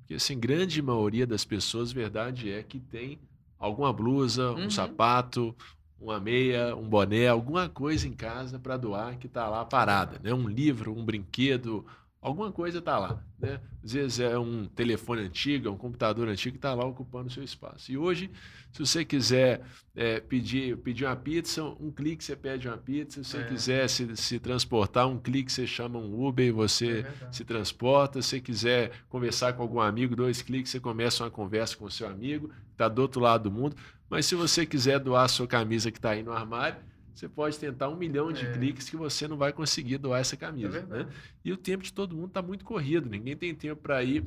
[0.00, 3.18] porque assim, grande maioria das pessoas, verdade é que tem
[3.58, 4.70] alguma blusa, um Uhum.
[4.70, 5.54] sapato,
[6.00, 10.32] uma meia, um boné, alguma coisa em casa para doar que está lá parada, né?
[10.32, 11.84] Um livro, um brinquedo,
[12.20, 13.60] alguma coisa está lá, né?
[13.84, 17.30] Às vezes é um telefone antigo, é um computador antigo que está lá ocupando o
[17.30, 17.90] seu espaço.
[17.92, 18.30] E hoje,
[18.72, 19.62] se você quiser
[19.94, 23.22] é, pedir, pedir uma pizza, um clique você pede uma pizza.
[23.24, 23.44] Se você É.
[23.44, 27.36] quiser se, se transportar, um clique você chama um Uber e você verdade.
[27.36, 28.20] se transporta.
[28.20, 31.90] Se você quiser conversar com algum amigo, dois cliques você começa uma conversa com o
[31.90, 33.76] seu amigo, está do outro lado do mundo.
[34.10, 36.78] Mas se você quiser doar a sua camisa que está aí no armário,
[37.18, 38.52] você pode tentar um milhão de É.
[38.52, 40.80] cliques que você não vai conseguir doar essa É camisa.
[40.82, 40.86] né?
[40.86, 41.16] verdade.
[41.44, 43.08] E o tempo de todo mundo está muito corrido.
[43.08, 44.24] Ninguém tem tempo para ir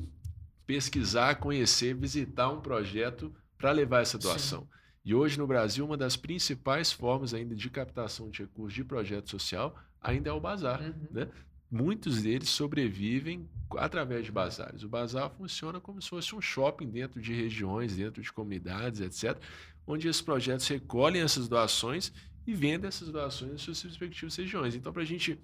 [0.66, 4.28] pesquisar, conhecer, visitar um projeto para levar essa Sim.
[4.28, 4.68] doação.
[5.04, 9.28] E hoje no Brasil, uma das principais formas ainda de captação de recursos de projeto
[9.30, 10.80] social ainda é o bazar.
[10.80, 10.94] Uhum.
[11.10, 11.28] né?
[11.70, 14.82] Muitos deles sobrevivem através de bazares.
[14.82, 19.38] O bazar funciona como se fosse um shopping dentro de regiões, dentro de comunidades, etc.,
[19.86, 22.12] onde esses projetos recolhem essas doações
[22.46, 24.74] e vendem essas doações nas suas respectivas regiões.
[24.74, 25.38] Então, para a gente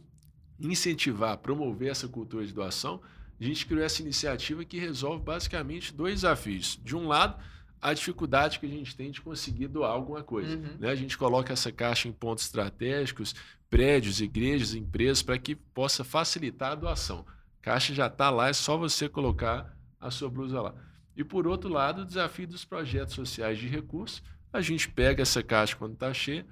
[0.60, 3.00] incentivar, promover essa cultura de doação,
[3.40, 6.78] a gente criou essa iniciativa que resolve basicamente dois desafios.
[6.82, 7.40] De um lado,
[7.80, 10.56] a dificuldade que a gente tem de conseguir doar alguma coisa.
[10.56, 10.76] Uhum.
[10.80, 10.90] né?
[10.90, 13.34] A gente coloca essa caixa em pontos estratégicos,
[13.70, 17.24] prédios, igrejas, empresas, para que possa facilitar a doação.
[17.60, 20.74] A caixa já está lá, é só você colocar a sua blusa lá.
[21.16, 24.22] E por outro lado, o desafio dos projetos sociais de recursos.
[24.52, 26.46] A gente pega essa caixa quando está cheia,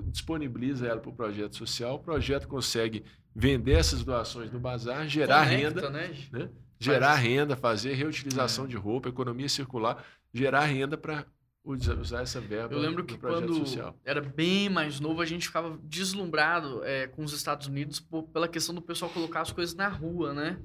[0.00, 5.44] disponibiliza ela para o projeto social, o projeto consegue vender essas doações no bazar, gerar
[5.48, 6.10] Conecta, renda, né?
[6.30, 6.48] né?
[6.78, 8.68] gerar Faz- renda, fazer reutilização É.
[8.68, 11.24] de roupa, economia circular, gerar renda para
[11.64, 13.96] usar essa verba Eu lembro que quando social.
[14.04, 18.48] era bem mais novo, a gente ficava deslumbrado é, com os Estados Unidos por- pela
[18.48, 20.58] questão do pessoal colocar as coisas na rua, né?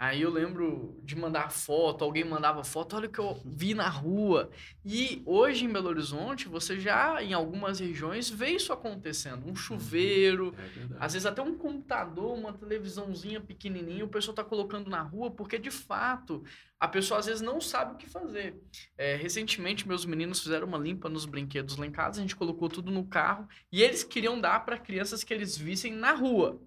[0.00, 3.86] Aí eu lembro de mandar foto, alguém mandava foto, olha o que eu vi na
[3.86, 4.50] rua.
[4.82, 9.46] E hoje em Belo Horizonte, você já, em algumas regiões, vê isso acontecendo.
[9.46, 14.88] Um chuveiro, É às vezes até um computador, uma televisãozinha pequenininha, o pessoal está colocando
[14.88, 16.42] na rua, porque de fato
[16.78, 18.58] a pessoa às vezes não sabe o que fazer.
[18.96, 22.70] É, recentemente, meus meninos fizeram uma limpa nos brinquedos lá em casa, a gente colocou
[22.70, 26.58] tudo no carro e eles queriam dar para crianças que eles vissem na rua.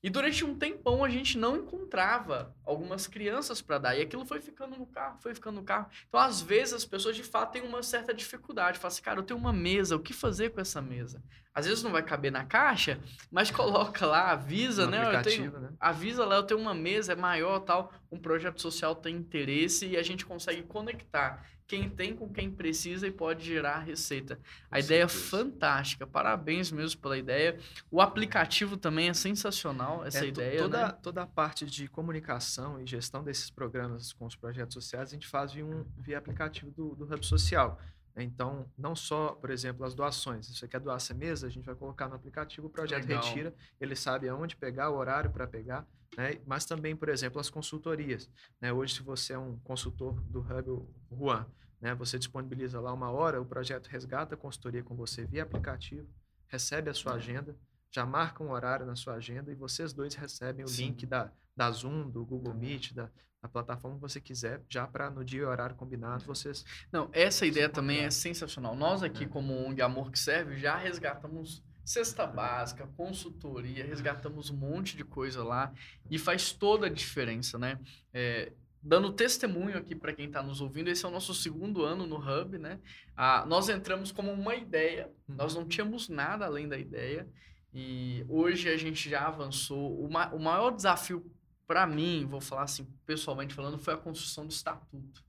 [0.00, 3.96] E durante um tempão a gente não encontrava algumas crianças para dar.
[3.96, 5.90] E aquilo foi ficando no carro, foi ficando no carro.
[6.08, 8.78] Então, às vezes, as pessoas de fato têm uma certa dificuldade.
[8.78, 11.20] Falam assim, cara, eu tenho uma mesa, o que fazer com essa mesa?
[11.58, 15.16] Às vezes não vai caber na caixa, mas coloca lá, avisa, No né?
[15.16, 15.70] Eu tenho, né?
[15.80, 19.96] avisa lá, eu tenho uma mesa, é maior tal, um projeto social tem interesse e
[19.96, 24.40] a gente consegue conectar quem tem com quem precisa e pode gerar receita.
[24.70, 27.58] A ideia é fantástica, parabéns mesmo pela ideia.
[27.90, 30.94] O aplicativo também é sensacional, essa É, ideia, toda, né?
[31.02, 35.26] toda a parte de comunicação e gestão desses programas com os projetos sociais, a gente
[35.26, 37.78] faz via, um, via aplicativo do, do Hub Social.
[38.22, 40.46] Então, não só, por exemplo, as doações.
[40.46, 43.22] Se você quer doar essa mesa, a gente vai colocar no aplicativo, o projeto Legal.
[43.22, 46.40] retira, ele sabe aonde pegar, o horário para pegar, né?
[46.46, 48.28] mas também, por exemplo, as consultorias.
[48.60, 48.72] Né?
[48.72, 51.46] Hoje, se você é um consultor do Hub, o Juan,
[51.80, 51.94] né?
[51.94, 56.08] você disponibiliza lá uma hora, o projeto resgata a consultoria com você via aplicativo,
[56.48, 57.16] recebe a sua É.
[57.16, 57.56] agenda,
[57.90, 60.86] já marca um horário na sua agenda e vocês dois recebem o Sim.
[60.86, 65.10] link da, da Zoom, do Google Meet, da, da plataforma que você quiser, já para
[65.10, 66.64] no dia e horário combinado vocês.
[66.90, 68.74] Não, essa ideia também é sensacional.
[68.74, 69.28] Nós aqui, é.
[69.28, 75.42] como ONG Amor que Serve, já resgatamos cesta básica, consultoria, resgatamos um monte de coisa
[75.42, 75.72] lá
[76.10, 77.78] e faz toda a diferença, né?
[78.12, 82.06] É, dando testemunho aqui para quem está nos ouvindo, esse é o nosso segundo ano
[82.06, 82.78] no Hub, né?
[83.16, 87.26] Ah, nós entramos como uma ideia, nós não tínhamos nada além da ideia
[87.72, 89.98] e hoje a gente já avançou.
[89.98, 91.24] O, ma o maior desafio
[91.68, 95.22] para mim, vou falar assim pessoalmente falando, foi a construção do estatuto.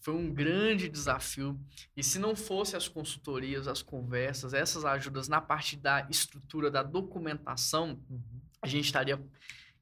[0.00, 1.60] Foi um grande desafio.
[1.96, 6.82] E se não fosse as consultorias, as conversas, essas ajudas na parte da estrutura, da
[6.82, 8.40] documentação, uhum.
[8.62, 9.20] a gente estaria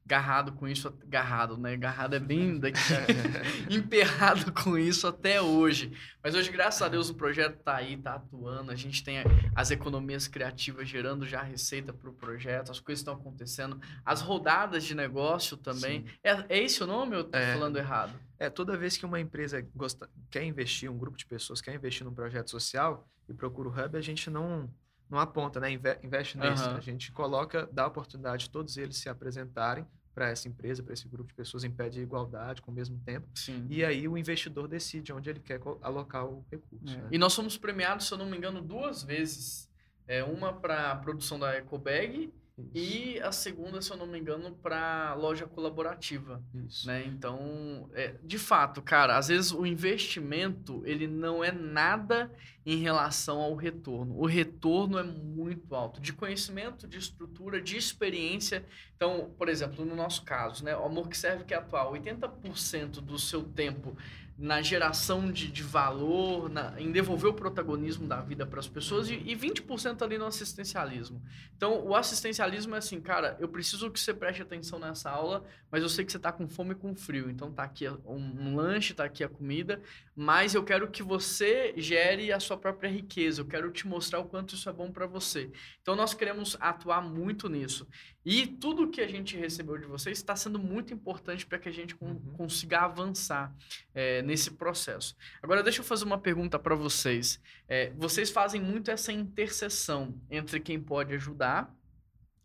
[0.05, 1.77] garrado com isso, garrado, né?
[1.77, 2.79] Garrado é bem daqui,
[3.71, 5.93] emperrado com isso até hoje.
[6.23, 8.71] Mas hoje, graças a Deus, o projeto está aí, está atuando.
[8.71, 9.19] A gente tem
[9.55, 13.81] as economias criativas gerando já receita para o projeto, as coisas estão acontecendo.
[14.05, 16.05] As rodadas de negócio também.
[16.23, 17.55] É, é esse o nome ou eu estou é.
[17.55, 18.13] falando errado?
[18.39, 22.05] É, toda vez que uma empresa gosta, quer investir, um grupo de pessoas quer investir
[22.05, 24.69] num projeto social e procura o Hub, a gente não
[25.11, 25.73] não aponta, né?
[25.73, 26.69] Investe nisso.
[26.69, 26.77] Uhum.
[26.77, 30.93] A gente coloca, dá a oportunidade de todos eles se apresentarem para essa empresa, para
[30.93, 33.27] esse grupo de pessoas em pé de igualdade com o mesmo tempo.
[33.35, 33.67] Sim.
[33.69, 36.95] E aí o investidor decide onde ele quer alocar o recurso.
[36.95, 36.99] É.
[36.99, 37.09] Né?
[37.13, 39.69] E nós fomos premiados, se eu não me engano, duas vezes.
[40.07, 42.33] É, uma para a produção da EcoBag
[42.75, 46.43] e a segunda, se eu não me engano, para loja colaborativa.
[46.55, 46.87] Isso.
[46.87, 47.05] Né?
[47.07, 52.31] Então, é, de fato, cara, às vezes o investimento ele não é nada
[52.65, 54.19] em relação ao retorno.
[54.19, 58.65] O retorno é muito alto, de conhecimento, de estrutura, de experiência.
[58.97, 63.01] Então, por exemplo, no nosso caso, né, o Amor que Serve que é atual, 80%
[63.01, 63.97] do seu tempo
[64.41, 69.11] na geração de, de valor, na, em devolver o protagonismo da vida para as pessoas
[69.11, 71.23] e, e 20% ali no assistencialismo.
[71.55, 75.83] Então, o assistencialismo é assim, cara, eu preciso que você preste atenção nessa aula, mas
[75.83, 77.29] eu sei que você está com fome e com frio.
[77.29, 79.83] Então, tá aqui um, um lanche, tá aqui a comida,
[80.17, 83.43] mas eu quero que você gere a sua própria riqueza.
[83.43, 85.51] Eu quero te mostrar o quanto isso é bom para você.
[85.83, 87.87] Então, nós queremos atuar muito nisso.
[88.25, 91.73] E tudo que a gente recebeu de vocês está sendo muito importante para que a
[91.73, 92.19] gente uhum.
[92.37, 93.55] consiga avançar
[93.95, 95.17] é, nesse processo.
[95.43, 97.41] Agora, deixa eu fazer uma pergunta para vocês.
[97.67, 101.75] É, vocês fazem muito essa interseção entre quem pode ajudar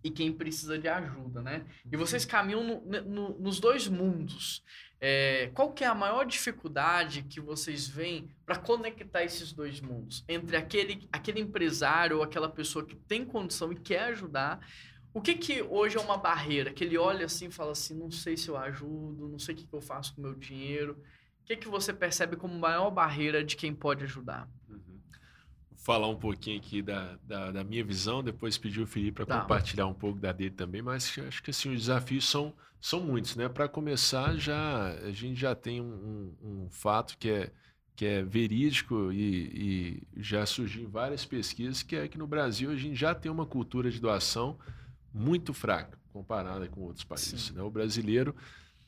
[0.01, 1.65] e quem precisa de ajuda, né?
[1.91, 2.29] E vocês uhum.
[2.29, 4.63] caminham no, no, nos dois mundos.
[5.01, 10.23] É, qual que é a maior dificuldade que vocês veem para conectar esses dois mundos?
[10.27, 14.59] Entre aquele, aquele empresário ou aquela pessoa que tem condição e quer ajudar,
[15.15, 16.73] o que que hoje é uma barreira?
[16.73, 19.57] Que ele olha assim e fala assim, não sei se eu ajudo, não sei o
[19.57, 21.01] que, que eu faço com o meu dinheiro.
[21.41, 24.45] O que que você percebe como maior barreira de quem pode ajudar?
[24.67, 24.99] Uhum.
[25.71, 29.25] Vou falar um pouquinho aqui da, da, da minha visão, depois pedir o Felipe para
[29.25, 29.41] tá.
[29.41, 33.37] compartilhar um pouco da dele também, mas acho que assim, os desafios são, são muitos,
[33.37, 33.47] né?
[33.47, 37.51] Para começar, já a gente já tem um, um, um fato que é
[37.95, 42.69] que é verídico e, e, já surgiu em várias pesquisas, que é que no Brasil
[42.69, 44.59] a gente já tem uma cultura de doação
[45.15, 47.51] muito fraca comparada com outros países.
[47.51, 47.61] Né?
[47.61, 48.35] O brasileiro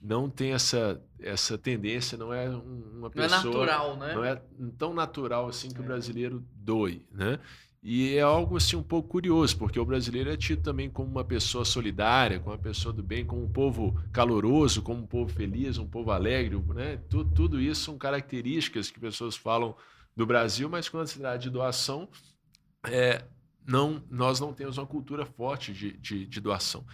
[0.01, 3.27] não tem essa, essa tendência, não é uma pessoa...
[3.29, 4.13] Não é natural, né?
[4.13, 4.41] Não é
[4.77, 5.81] tão natural assim que é.
[5.81, 7.39] o brasileiro doe, né?
[7.81, 11.23] E é algo assim um pouco curioso, porque o brasileiro é tido também como uma
[11.23, 15.77] pessoa solidária, como uma pessoa do bem, como um povo caloroso, como um povo feliz,
[15.77, 16.97] um povo alegre, né?
[17.09, 19.75] Tudo, tudo isso são características que pessoas falam
[20.15, 22.09] do Brasil, mas quando se trata de doação,
[22.83, 23.23] é,
[23.67, 26.86] não, nós não temos uma cultura forte de, de, de, doação.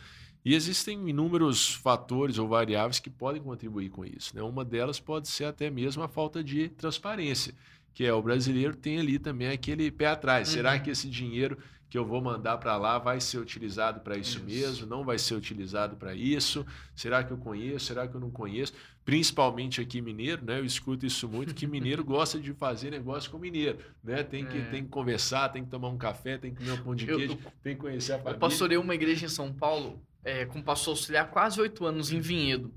[0.44, 4.36] E existem inúmeros fatores ou variáveis que podem contribuir com isso.
[4.36, 4.42] Né?
[4.42, 7.54] Uma delas pode ser até mesmo a falta de transparência,
[7.94, 10.50] que é o brasileiro tem ali também aquele pé atrás.
[10.50, 10.56] Uhum.
[10.56, 11.60] Será que esse dinheiro
[11.94, 14.88] que eu vou mandar para lá vai ser utilizado para isso, isso, mesmo?
[14.88, 16.66] Não vai ser utilizado para isso?
[16.96, 17.86] Será que eu conheço?
[17.86, 18.74] Será que eu não conheço?
[19.06, 20.60] Principalmente aqui mineiro, né?
[20.60, 24.24] Eu escuto isso muito que mineiro gosta de fazer negócio com mineiro, né?
[24.24, 24.66] Tem que é.
[24.66, 27.34] tem que conversar, tem que tomar um café, tem que comer um pão de queijo,
[27.34, 28.36] eu, tem que conhecer a família.
[28.36, 32.20] Eu pastorei uma igreja em São Paulo é, com pastor auxiliar quase oito anos em
[32.20, 32.74] Vinhedo.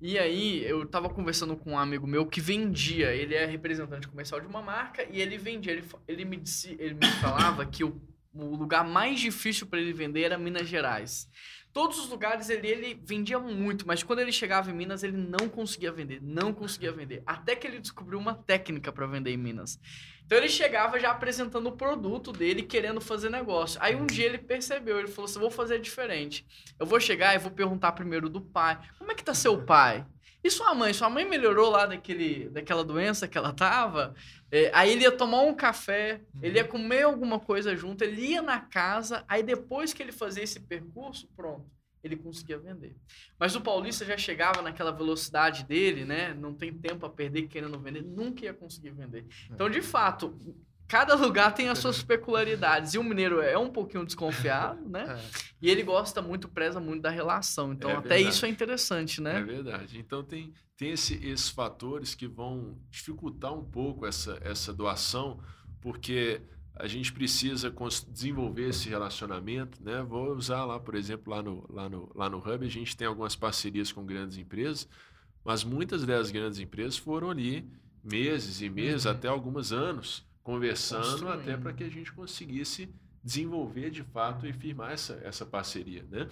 [0.00, 4.40] E aí eu estava conversando com um amigo meu que vendia, ele é representante comercial
[4.40, 8.00] de uma marca e ele vendia, ele, ele, me, disse, ele me falava que o
[8.32, 11.28] o lugar mais difícil para ele vender era Minas Gerais.
[11.72, 15.48] Todos os lugares ele, ele vendia muito, mas quando ele chegava em Minas, ele não
[15.48, 17.22] conseguia vender, não conseguia vender.
[17.24, 19.78] Até que ele descobriu uma técnica para vender em Minas.
[20.26, 23.80] Então ele chegava já apresentando o produto dele, querendo fazer negócio.
[23.82, 26.46] Aí um dia ele percebeu, ele falou assim: vou fazer diferente.
[26.78, 30.04] Eu vou chegar e vou perguntar primeiro do pai: como é que tá seu pai?
[30.42, 30.92] E sua mãe?
[30.92, 34.14] Sua mãe melhorou lá daquele, daquela doença que ela tava?
[34.50, 36.40] É, aí ele ia tomar um café, uhum.
[36.42, 40.42] ele ia comer alguma coisa junto, ele ia na casa, aí depois que ele fazia
[40.42, 41.70] esse percurso, pronto,
[42.02, 42.96] ele conseguia vender.
[43.38, 46.32] Mas o Paulista já chegava naquela velocidade dele, né?
[46.34, 49.26] Não tem tempo a perder querendo vender, nunca ia conseguir vender.
[49.50, 50.34] Então, de fato,
[50.90, 52.94] cada lugar tem as suas peculiaridades.
[52.94, 55.16] E o mineiro é um pouquinho desconfiado, né?
[55.16, 55.40] É.
[55.62, 57.72] E ele gosta muito, preza muito da relação.
[57.72, 59.38] Então, é até isso é interessante, né?
[59.38, 60.00] É verdade.
[60.00, 65.38] Então, tem, tem esse, esses fatores que vão dificultar um pouco essa, essa doação,
[65.80, 66.42] porque
[66.74, 67.72] a gente precisa
[68.08, 70.02] desenvolver esse relacionamento, né?
[70.02, 73.06] Vou usar lá, por exemplo, lá no, lá no, lá no Hub, a gente tem
[73.06, 74.88] algumas parcerias com grandes empresas,
[75.44, 77.70] mas muitas dessas grandes empresas foram ali
[78.02, 79.12] meses e meses, uhum.
[79.12, 82.88] até alguns anos, conversando até para que a gente conseguisse
[83.22, 86.28] desenvolver de fato e firmar essa, essa parceria, né?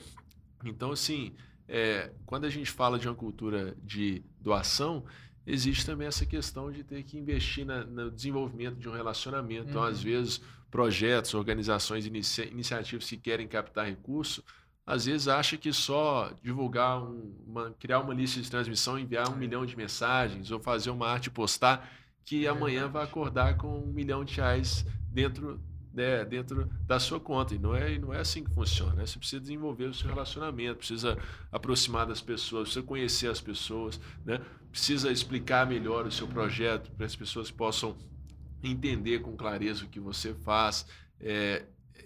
[0.64, 1.34] Então, assim,
[1.68, 5.04] é, quando a gente fala de uma cultura de doação,
[5.46, 9.64] existe também essa questão de ter que investir na, no desenvolvimento de um relacionamento.
[9.64, 9.70] Uhum.
[9.70, 10.04] Então, às uhum.
[10.04, 10.40] vezes,
[10.70, 14.42] projetos, organizações, inicia, iniciativas que querem captar recurso,
[14.86, 19.34] às vezes acha que só divulgar, um, uma, criar uma lista de transmissão, enviar um
[19.34, 19.36] é.
[19.36, 21.90] milhão de mensagens ou fazer uma arte postar
[22.28, 25.58] que é amanhã vai acordar com um milhão de reais dentro,
[25.94, 27.54] né, dentro da sua conta.
[27.54, 28.96] E não é, não é assim que funciona.
[28.96, 29.06] Né?
[29.06, 31.16] Você precisa desenvolver o seu relacionamento, precisa
[31.50, 34.42] aproximar das pessoas, precisa conhecer as pessoas, né?
[34.70, 37.96] precisa explicar melhor o seu projeto para as pessoas possam
[38.62, 40.84] entender com clareza o que você faz.
[41.18, 41.64] É,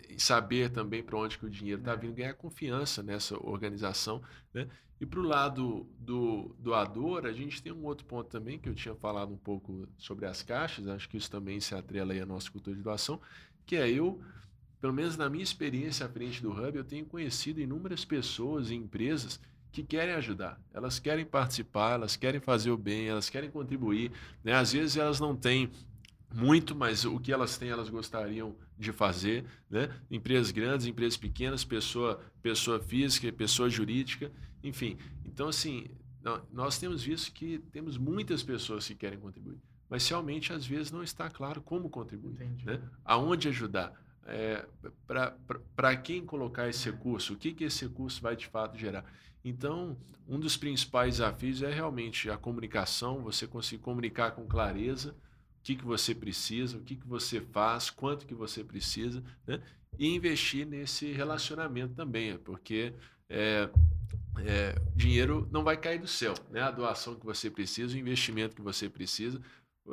[0.08, 1.96] e saber também para onde que o dinheiro está é.
[1.96, 4.22] vindo, ganhar confiança nessa organização.
[4.54, 4.68] Né?
[5.02, 8.74] E para o lado do doador, a gente tem um outro ponto também, que eu
[8.74, 12.24] tinha falado um pouco sobre as caixas, acho que isso também se atrela aí à
[12.24, 13.20] nossa cultura de doação,
[13.66, 14.22] que é eu,
[14.80, 18.76] pelo menos na minha experiência à frente do Hub, eu tenho conhecido inúmeras pessoas e
[18.76, 19.40] empresas
[19.72, 24.12] que querem ajudar, elas querem participar, elas querem fazer o bem, elas querem contribuir.
[24.44, 24.52] Né?
[24.52, 25.68] Às vezes elas não têm
[26.32, 29.44] muito, mas o que elas têm, elas gostariam de fazer.
[29.68, 29.90] Né?
[30.08, 34.30] Empresas grandes, empresas pequenas, pessoa, pessoa física, pessoa jurídica.
[34.62, 35.86] Enfim, então assim,
[36.52, 41.02] nós temos visto que temos muitas pessoas que querem contribuir, mas realmente às vezes não
[41.02, 42.80] está claro como contribuir, né?
[43.04, 43.92] aonde ajudar,
[44.24, 44.64] é,
[45.74, 49.04] para quem colocar esse recurso, o que, que esse recurso vai de fato gerar.
[49.44, 49.96] Então,
[50.28, 55.76] um dos principais desafios é realmente a comunicação, você conseguir comunicar com clareza o que,
[55.76, 59.60] que você precisa, o que, que você faz, quanto que você precisa, né?
[59.98, 62.94] e investir nesse relacionamento também, porque
[63.28, 63.68] é,
[64.38, 66.60] é, dinheiro não vai cair do céu, né?
[66.60, 69.40] A doação que você precisa, o investimento que você precisa.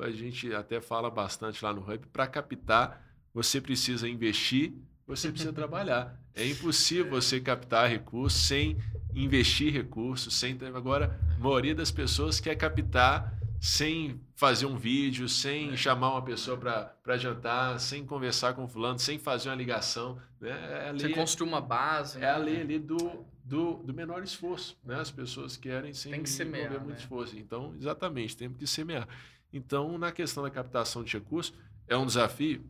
[0.02, 4.74] A gente até fala bastante lá no Hub, para captar, você precisa investir,
[5.08, 6.20] você precisa trabalhar.
[6.36, 8.78] É impossível você captar recursos sem
[9.14, 15.72] investir recursos, sem agora a maioria das pessoas quer captar sem fazer um vídeo, sem
[15.72, 15.76] é.
[15.76, 20.18] chamar uma pessoa para jantar, sem conversar com fulano, sem fazer uma ligação.
[20.40, 20.88] Né?
[20.88, 22.22] É lei, Você construir uma base.
[22.22, 24.78] É a lei ali do, do, do menor esforço.
[24.86, 24.96] Né?
[25.00, 26.96] As pessoas querem sem tem que semear, muito né?
[26.96, 27.38] esforço.
[27.38, 29.08] Então, exatamente, temos que semear.
[29.52, 31.54] Então, na questão da captação de recursos,
[31.88, 32.64] é um desafio?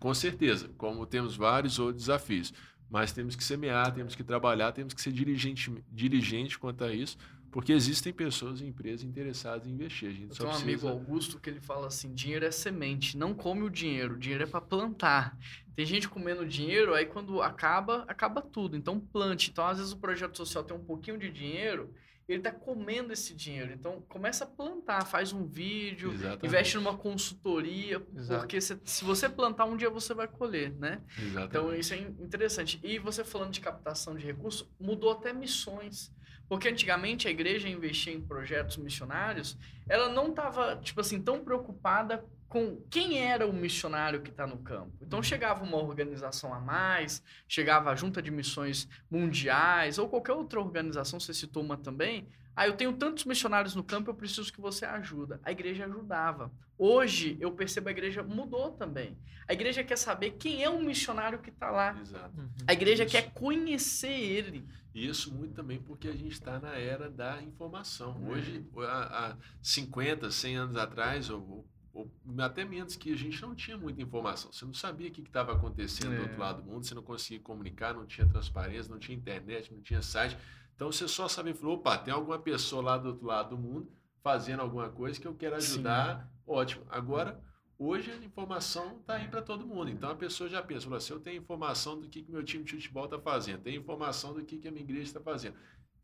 [0.00, 2.52] Com certeza, como temos vários outros desafios.
[2.88, 7.18] Mas temos que semear, temos que trabalhar, temos que ser diligente, diligente quanto a isso,
[7.56, 10.10] porque existem pessoas e empresas interessadas em investir.
[10.10, 10.70] A gente Eu tenho um precisa...
[10.70, 14.44] amigo Augusto que ele fala assim: dinheiro é semente, não come o dinheiro, o dinheiro
[14.44, 15.38] é para plantar.
[15.74, 18.76] Tem gente comendo dinheiro, aí quando acaba, acaba tudo.
[18.76, 19.48] Então plante.
[19.50, 21.94] Então, às vezes, o projeto social tem um pouquinho de dinheiro,
[22.28, 23.72] ele está comendo esse dinheiro.
[23.72, 26.44] Então, começa a plantar, faz um vídeo, Exatamente.
[26.44, 28.40] investe numa consultoria, Exato.
[28.40, 31.00] porque se, se, você plantar, um dia você vai colher, né?
[31.18, 31.48] Exatamente.
[31.48, 32.78] Então, isso é interessante.
[32.82, 36.14] E você falando de captação de recursos, mudou até missões.
[36.48, 39.56] Porque antigamente a igreja investia em projetos missionários,
[39.88, 44.58] ela não estava, tipo assim, tão preocupada com quem era o missionário que está no
[44.58, 44.92] campo.
[45.02, 45.22] Então uhum.
[45.22, 51.18] chegava uma organização a mais, chegava a junta de missões mundiais ou qualquer outra organização,
[51.18, 52.28] você citou uma também.
[52.56, 55.38] Ah, eu tenho tantos missionários no campo, eu preciso que você ajuda.
[55.44, 56.50] A igreja ajudava.
[56.78, 59.16] Hoje eu percebo a igreja mudou também.
[59.46, 61.96] A igreja quer saber quem é o missionário que está lá.
[62.00, 62.40] Exato.
[62.40, 62.48] Uhum.
[62.66, 63.12] A igreja Isso.
[63.12, 64.66] quer conhecer ele.
[64.94, 68.18] Isso muito também porque a gente está na era da informação.
[68.24, 68.30] É.
[68.30, 73.54] Hoje, há, há 50, 100 anos atrás, ou, ou, até menos que a gente não
[73.54, 74.50] tinha muita informação.
[74.50, 76.16] Você não sabia o que estava acontecendo é.
[76.16, 79.70] do outro lado do mundo, você não conseguia comunicar, não tinha transparência, não tinha internet,
[79.72, 80.38] não tinha site.
[80.76, 83.90] Então você só sabia, falou, opa, tem alguma pessoa lá do outro lado do mundo
[84.22, 86.28] fazendo alguma coisa que eu quero ajudar, Sim.
[86.46, 86.84] ótimo.
[86.88, 87.42] Agora
[87.78, 89.90] Hoje a informação está aí para todo mundo.
[89.90, 92.72] Então a pessoa já pensa, assim, eu tenho informação do que, que meu time de
[92.72, 95.56] futebol está fazendo, tenho informação do que, que a minha igreja está fazendo.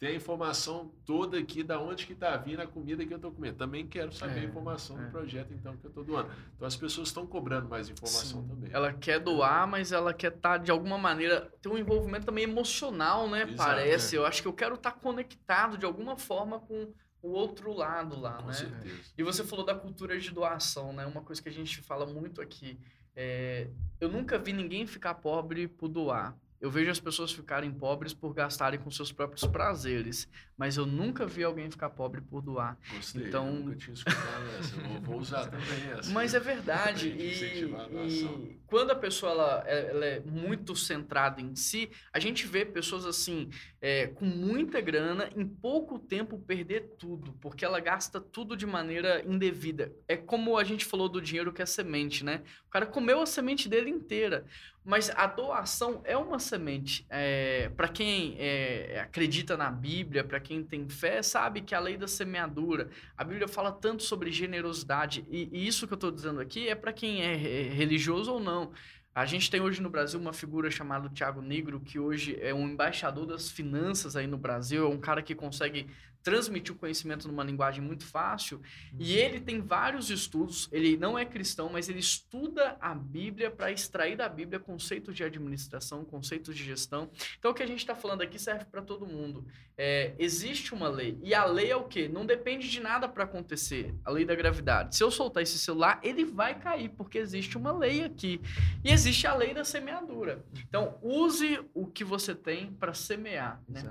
[0.02, 3.30] Ter a informação toda aqui da onde que está vindo a comida que eu estou
[3.30, 3.56] comendo.
[3.56, 5.04] Também quero saber é, a informação é.
[5.04, 6.28] do projeto então que eu estou doando.
[6.56, 8.48] Então as pessoas estão cobrando mais informação Sim.
[8.48, 8.70] também.
[8.72, 12.42] Ela quer doar, mas ela quer estar tá, de alguma maneira ter um envolvimento também
[12.42, 13.42] emocional, né?
[13.42, 14.16] Exato, Parece.
[14.16, 14.18] É.
[14.18, 16.92] Eu acho que eu quero estar tá conectado de alguma forma com
[17.22, 18.54] o outro lado lá, com né?
[18.54, 19.12] Certeza.
[19.16, 21.06] E você falou da cultura de doação, né?
[21.06, 22.76] Uma coisa que a gente fala muito aqui.
[23.14, 23.68] É,
[24.00, 26.36] eu nunca vi ninguém ficar pobre por doar.
[26.62, 31.26] Eu vejo as pessoas ficarem pobres por gastarem com seus próprios prazeres, mas eu nunca
[31.26, 32.78] vi alguém ficar pobre por doar.
[32.94, 34.76] Gostei, então, eu nunca tinha escutado essa.
[34.76, 36.12] Eu vou, usar também essa.
[36.12, 37.08] Mas é verdade.
[37.18, 37.64] e,
[38.06, 43.06] e quando a pessoa ela, ela, é muito centrada em si, a gente vê pessoas
[43.06, 43.50] assim,
[43.80, 49.20] é, com muita grana, em pouco tempo perder tudo, porque ela gasta tudo de maneira
[49.26, 49.92] indevida.
[50.06, 52.40] É como a gente falou do dinheiro que é semente, né?
[52.68, 54.46] O cara comeu a semente dele inteira.
[54.84, 57.06] Mas a doação é uma semente.
[57.08, 61.96] É, para quem é, acredita na Bíblia, para quem tem fé, sabe que a lei
[61.96, 62.90] da semeadura.
[63.16, 65.24] A Bíblia fala tanto sobre generosidade.
[65.30, 68.72] E, e isso que eu estou dizendo aqui é para quem é religioso ou não.
[69.14, 72.66] A gente tem hoje no Brasil uma figura chamada Tiago Negro, que hoje é um
[72.66, 75.86] embaixador das finanças aí no Brasil, é um cara que consegue
[76.22, 78.58] transmitir o conhecimento numa linguagem muito fácil.
[78.92, 78.98] Uhum.
[79.00, 83.70] E ele tem vários estudos, ele não é cristão, mas ele estuda a Bíblia para
[83.72, 87.10] extrair da Bíblia conceitos de administração, conceitos de gestão.
[87.38, 89.46] Então, o que a gente está falando aqui serve para todo mundo.
[89.76, 91.18] É, existe uma lei.
[91.22, 92.08] E a lei é o quê?
[92.08, 93.94] Não depende de nada para acontecer.
[94.04, 94.96] A lei da gravidade.
[94.96, 98.40] Se eu soltar esse celular, ele vai cair, porque existe uma lei aqui.
[98.84, 100.44] E existe a lei da semeadura.
[100.68, 103.82] Então, use o que você tem para semear, né?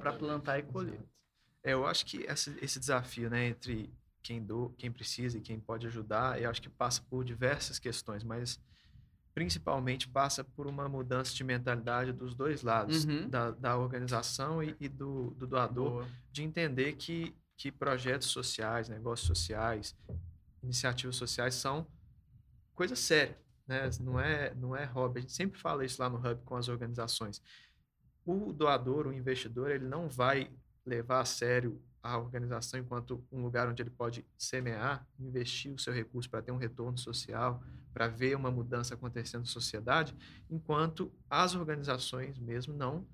[0.00, 0.94] para plantar e colher.
[0.94, 1.17] Exato.
[1.68, 3.92] É, eu acho que esse, esse desafio, né, entre
[4.22, 8.24] quem do, quem precisa e quem pode ajudar, eu acho que passa por diversas questões,
[8.24, 8.58] mas
[9.34, 13.28] principalmente passa por uma mudança de mentalidade dos dois lados, uhum.
[13.28, 16.08] da, da organização e, e do, do, doador, Boa.
[16.32, 19.94] de entender que, que projetos sociais, negócios sociais,
[20.62, 21.86] iniciativas sociais são
[22.74, 23.90] coisa séria, né?
[24.00, 25.18] Não é, não é hobby.
[25.18, 27.42] A gente sempre fala isso lá no Hub com as organizações.
[28.24, 30.50] O doador, o investidor, ele não vai
[30.88, 35.92] levar a sério a organização enquanto um lugar onde ele pode semear, investir o seu
[35.92, 37.62] recurso para ter um retorno social,
[37.92, 40.16] para ver uma mudança acontecendo na sociedade,
[40.48, 43.06] enquanto as organizações mesmo não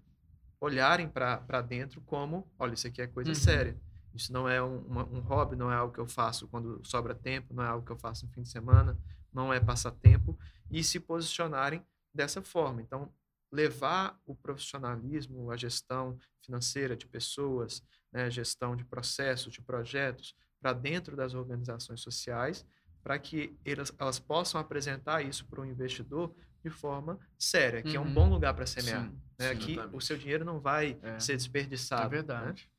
[0.61, 3.35] olharem para dentro como, olha, isso aqui é coisa uhum.
[3.35, 3.77] séria.
[4.15, 7.15] Isso não é um, uma, um hobby, não é algo que eu faço quando sobra
[7.15, 8.97] tempo, não é algo que eu faço no fim de semana,
[9.33, 10.39] não é passatempo,
[10.71, 12.81] e se posicionarem dessa forma.
[12.81, 13.13] Então,
[13.55, 17.81] levar o profissionalismo, a gestão financeira de pessoas,
[18.13, 22.67] né, gestão de processos, de projetos, para dentro das organizações sociais,
[23.01, 26.35] para que elas, elas possam apresentar isso para o investidor
[26.65, 27.97] de forma séria, que uhum.
[27.97, 28.15] é um uhum.
[28.15, 29.05] bom lugar para semear.
[29.05, 29.55] Sim, né?
[29.55, 31.21] que o seu dinheiro não vai é.
[31.21, 32.07] ser desperdiçado.
[32.07, 32.63] É verdade.
[32.63, 32.74] Né?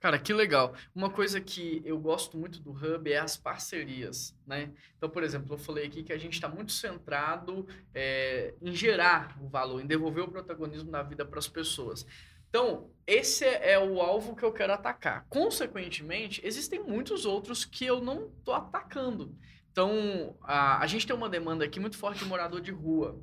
[0.00, 0.74] Cara, que legal.
[0.94, 4.72] Uma coisa que eu gosto muito do Hub é as parcerias, né?
[4.96, 9.36] Então, por exemplo, eu falei aqui que a gente está muito centrado é, em gerar
[9.40, 12.06] o valor, em devolver o protagonismo da vida para as pessoas.
[12.48, 15.24] Então, esse é o alvo que eu quero atacar.
[15.30, 19.34] Consequentemente, existem muitos outros que eu não estou atacando.
[19.70, 23.18] Então, a, a gente tem uma demanda aqui muito forte de morador de rua.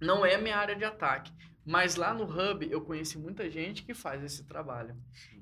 [0.00, 1.32] Não é minha área de ataque.
[1.68, 4.96] Mas lá no Hub eu conheci muita gente que faz esse trabalho.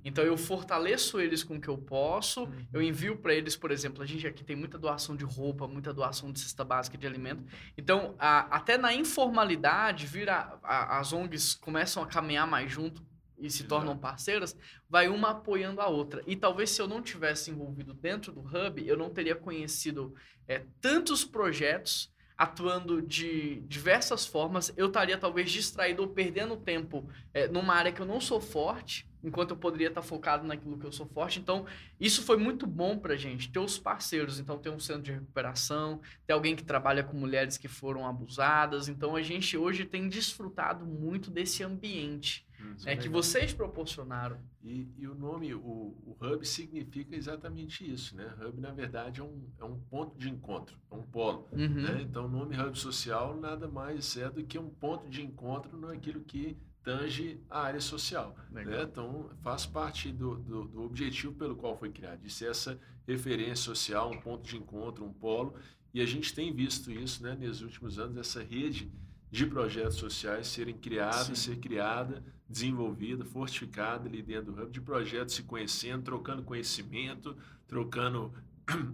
[0.05, 2.67] Então eu fortaleço eles com o que eu posso, uhum.
[2.73, 5.95] eu envio para eles, por exemplo, a gente aqui tem muita doação de roupa, muita
[5.95, 7.45] doação de cesta básica de alimento.
[7.79, 13.07] Então, a, até na informalidade, vira a, as ONGs começam a caminhar mais junto
[13.39, 13.69] e se Exato.
[13.69, 14.57] tornam parceiras,
[14.91, 16.25] vai uma apoiando a outra.
[16.27, 20.13] E talvez se eu não tivesse envolvido dentro do Hub, eu não teria conhecido
[20.49, 27.49] é, tantos projetos atuando de diversas formas, eu estaria talvez distraído ou perdendo tempo é,
[27.49, 30.93] numa área que eu não sou forte, enquanto eu poderia estar focado naquilo que eu
[30.93, 31.39] sou forte.
[31.39, 31.65] Então,
[31.99, 34.39] isso foi muito bom para gente, ter os parceiros.
[34.39, 38.87] Então, ter um centro de recuperação, ter alguém que trabalha com mulheres que foram abusadas.
[38.87, 42.47] Então, a gente hoje tem desfrutado muito desse ambiente
[42.85, 44.39] é, é que vocês proporcionaram.
[44.63, 48.35] E, e o nome, o, o, Hub, significa exatamente isso, né?
[48.41, 51.49] Hub, na verdade, é um, é um ponto de encontro, é um polo.
[51.53, 51.83] Uhum.
[51.83, 52.03] Né?
[52.03, 56.21] Então, o nome Hub Social nada mais é do que um ponto de encontro naquilo
[56.21, 58.37] que tange a área social.
[58.51, 58.65] Né?
[58.83, 63.57] Então, faz parte do, do, do, objetivo pelo qual foi criado, de ser essa referência
[63.57, 65.55] social, um ponto de encontro, um polo.
[65.93, 68.93] E a gente tem visto isso né, nos últimos anos, essa rede
[69.31, 75.35] de projetos sociais serem criados, ser criada, desenvolvida, fortificada ali dentro do Hub, de projetos
[75.35, 78.33] se conhecendo, trocando conhecimento, trocando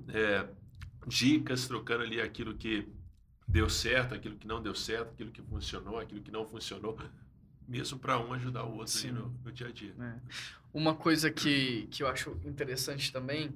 [0.08, 0.46] é,
[1.06, 2.88] dicas, trocando ali aquilo que
[3.46, 6.98] deu certo, aquilo que não deu certo, aquilo que funcionou, aquilo que não funcionou.
[7.68, 9.94] mesmo para um ajudar o outro no, no, dia a dia.
[10.00, 10.14] É.
[10.72, 13.52] Uma coisa que, que eu acho interessante também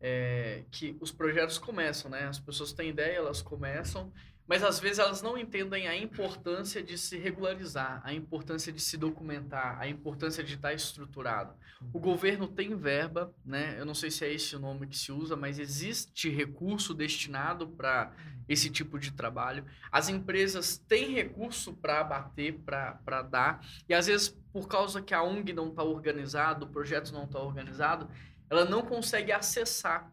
[0.00, 2.26] é que os projetos começam, né?
[2.26, 4.12] As pessoas têm ideia, elas começam,
[4.48, 8.96] mas às vezes elas não entendem a importância de se regularizar, a importância de se
[8.96, 11.52] documentar, a importância de estar estruturado.
[11.92, 13.76] O governo tem verba, né?
[13.78, 17.68] Eu não sei se é esse o nome que se usa, mas existe recurso destinado
[17.68, 18.10] para
[18.48, 19.66] esse tipo de trabalho.
[19.92, 25.22] As empresas têm recurso para bater, para dar, e às vezes por causa que a
[25.22, 28.08] ONG não está organizado, o projeto não está organizado,
[28.48, 30.10] ela não consegue acessar,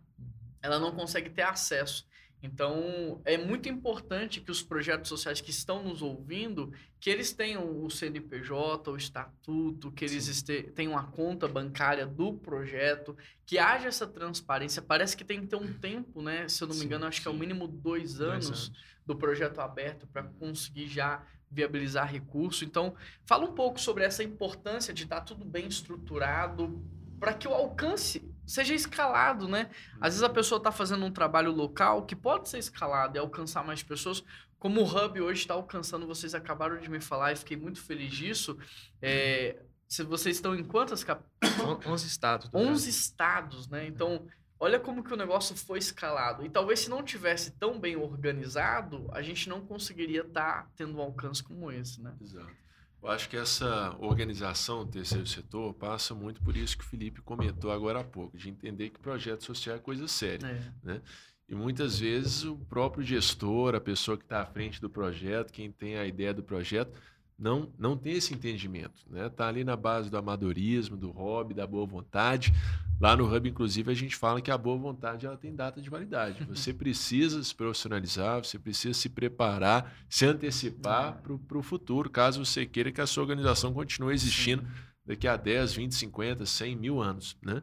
[0.61, 2.05] ela não consegue ter acesso.
[2.45, 7.83] Então, é muito importante que os projetos sociais que estão nos ouvindo, que eles tenham
[7.83, 13.87] o CNPJ, o estatuto, que eles este, tenham a conta bancária do projeto, que haja
[13.87, 14.81] essa transparência.
[14.81, 16.47] Parece que tem que ter um tempo, né?
[16.47, 17.23] Se eu não me engano, acho sim.
[17.23, 18.71] que é o mínimo dois anos, dois anos.
[19.05, 22.63] do projeto aberto para conseguir já viabilizar recurso.
[22.63, 26.83] Então, fala um pouco sobre essa importância de estar tudo bem estruturado
[27.19, 29.69] para que o alcance seja escalado, né?
[29.95, 33.63] Às vezes a pessoa está fazendo um trabalho local que pode ser escalado e alcançar
[33.63, 34.23] mais pessoas,
[34.65, 38.11] como o Hub hoje está alcançando, vocês acabaram de me falar e fiquei muito feliz
[38.11, 38.57] disso.
[39.01, 41.35] É, se vocês estão em quantas capitais?
[41.85, 42.49] 11 estados.
[42.53, 43.85] 11 estados, né?
[43.85, 44.25] Então,
[44.59, 46.43] olha como que o negócio foi escalado.
[46.43, 50.97] E talvez se não tivesse tão bem organizado, a gente não conseguiria estar tá tendo
[50.97, 52.15] um alcance como esse, né?
[52.19, 52.64] Exato.
[53.05, 57.21] Eu acho que essa organização do terceiro setor passa muito por isso que o Felipe
[57.21, 60.47] comentou agora há pouco, de entender que projeto social é coisa séria.
[60.47, 60.71] É.
[60.83, 61.01] Né?
[61.47, 65.71] E muitas vezes o próprio gestor, a pessoa que está à frente do projeto, quem
[65.71, 66.99] tem a ideia do projeto,
[67.37, 69.01] não, não tem esse entendimento.
[69.07, 69.29] Está né?
[69.29, 72.53] Tá ali na base do amadorismo, do hobby, da boa vontade.
[72.99, 75.89] Lá no Hub, inclusive, a gente fala que a boa vontade ela tem data de
[75.89, 76.43] validade.
[76.47, 82.65] Você precisa se profissionalizar, você precisa se preparar, se antecipar para o futuro, caso você
[82.65, 84.69] queira que a sua organização continue existindo Sim.
[85.05, 87.35] daqui a 10, 20, 50, 100 mil anos.
[87.43, 87.61] Né?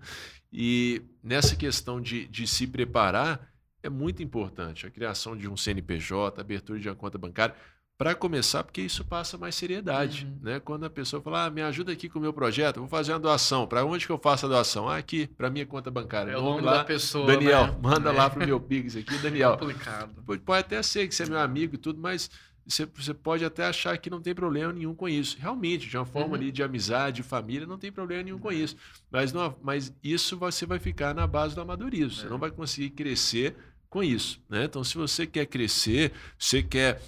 [0.53, 3.51] E nessa questão de, de se preparar,
[3.83, 7.55] é muito importante a criação de um CNPJ, a abertura de uma conta bancária
[8.03, 10.26] para começar, porque isso passa mais seriedade.
[10.26, 10.38] Uhum.
[10.42, 10.59] Né?
[10.59, 13.20] Quando a pessoa fala, ah, me ajuda aqui com o meu projeto, vou fazer uma
[13.20, 13.64] doação.
[13.64, 14.88] Para onde que eu faço a doação?
[14.88, 16.32] Ah, aqui, para minha conta bancária.
[16.32, 17.28] É o nome lá, da pessoa.
[17.28, 17.78] Daniel, né?
[17.80, 18.12] manda é.
[18.12, 19.57] lá para o meu Pix aqui, Daniel.
[19.57, 20.20] Complicado.
[20.26, 22.28] Pode, pode até ser que você é meu amigo e tudo, mas
[22.66, 25.36] você, você pode até achar que não tem problema nenhum com isso.
[25.38, 26.34] Realmente, de uma forma uhum.
[26.34, 28.74] ali de amizade, de família, não tem problema nenhum com isso.
[29.12, 32.11] Mas, não, mas isso você vai ficar na base do amadorismo.
[32.11, 32.30] Você é.
[32.30, 33.55] não vai conseguir crescer
[33.88, 34.40] com isso.
[34.48, 34.64] Né?
[34.64, 37.00] Então, se você quer crescer, você quer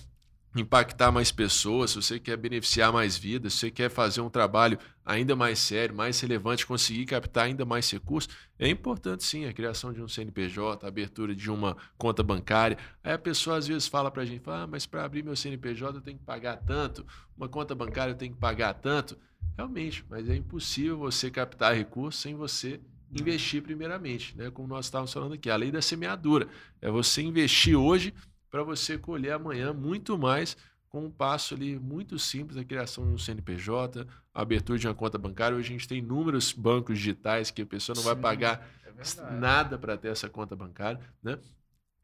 [0.57, 4.79] impactar mais pessoas, se você quer beneficiar mais vidas, se você quer fazer um trabalho
[5.05, 9.93] ainda mais sério, mais relevante, conseguir captar ainda mais recursos, é importante sim a criação
[9.93, 12.79] de um CNPJ, a abertura de uma conta bancária.
[13.03, 15.99] Aí a pessoa às vezes fala para a gente, ah, mas para abrir meu CNPJ
[15.99, 17.05] eu tenho que pagar tanto,
[17.37, 19.19] uma conta bancária eu tenho que pagar tanto.
[19.57, 22.81] Realmente, mas é impossível você captar recursos sem você
[23.13, 24.51] investir primeiramente, né?
[24.51, 26.49] como nós estávamos falando aqui, a lei da semeadura.
[26.81, 28.13] É você investir hoje
[28.55, 30.57] para você colher amanhã muito mais
[30.89, 34.95] com um passo ali muito simples, a criação de um CNPJ, a abertura de uma
[34.95, 35.59] conta bancária.
[35.59, 39.31] Hoje a gente tem inúmeros bancos digitais que a pessoa não Sim, vai pagar é
[39.33, 41.01] nada para ter essa conta bancária.
[41.21, 41.37] Né?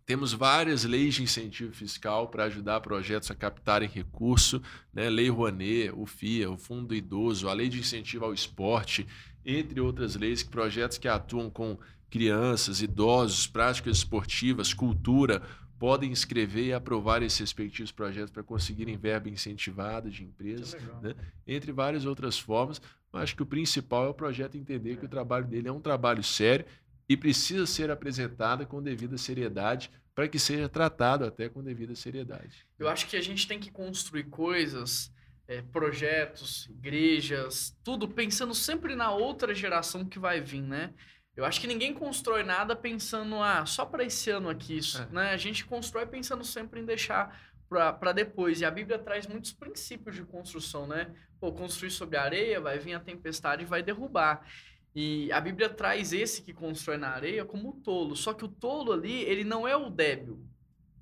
[0.04, 4.60] Temos várias leis de incentivo fiscal para ajudar projetos a captarem recurso,
[4.92, 5.08] né?
[5.08, 9.06] Lei Rouanet, o FIA, o Fundo Idoso, a Lei de Incentivo ao Esporte,
[9.44, 11.78] entre outras leis, que projetos que atuam com
[12.10, 15.40] crianças, idosos, práticas esportivas, cultura,
[15.80, 21.14] podem escrever e aprovar esses respectivos projetos para conseguirem verba incentivada de empresas, né?
[21.46, 22.82] entre várias outras formas.
[23.10, 25.80] Mas acho que o principal é o projeto entender que o trabalho dele é um
[25.80, 26.66] trabalho sério
[27.08, 32.66] e precisa ser apresentado com devida seriedade para que seja tratado até com devida seriedade.
[32.78, 35.10] Eu acho que a gente tem que construir coisas,
[35.48, 40.92] é, projetos, igrejas, tudo pensando sempre na outra geração que vai vir, né?
[41.40, 44.76] Eu acho que ninguém constrói nada pensando, ah, só para esse ano aqui.
[44.76, 45.06] Isso, é.
[45.06, 45.30] né?
[45.30, 47.34] A gente constrói pensando sempre em deixar
[47.66, 48.60] para depois.
[48.60, 51.10] E a Bíblia traz muitos princípios de construção, né?
[51.40, 54.46] Pô, construir sobre a areia, vai vir a tempestade e vai derrubar.
[54.94, 58.14] E a Bíblia traz esse que constrói na areia como o tolo.
[58.14, 60.44] Só que o tolo ali, ele não é o débil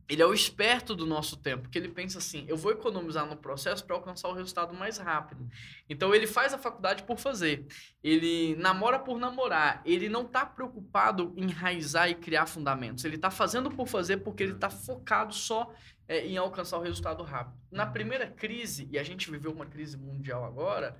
[0.09, 3.37] ele é o esperto do nosso tempo, porque ele pensa assim: eu vou economizar no
[3.37, 5.49] processo para alcançar o resultado mais rápido.
[5.89, 7.67] Então ele faz a faculdade por fazer,
[8.03, 13.31] ele namora por namorar, ele não está preocupado em enraizar e criar fundamentos, ele está
[13.31, 15.75] fazendo por fazer porque ele está focado só
[16.07, 17.59] é, em alcançar o resultado rápido.
[17.71, 20.99] Na primeira crise, e a gente viveu uma crise mundial agora,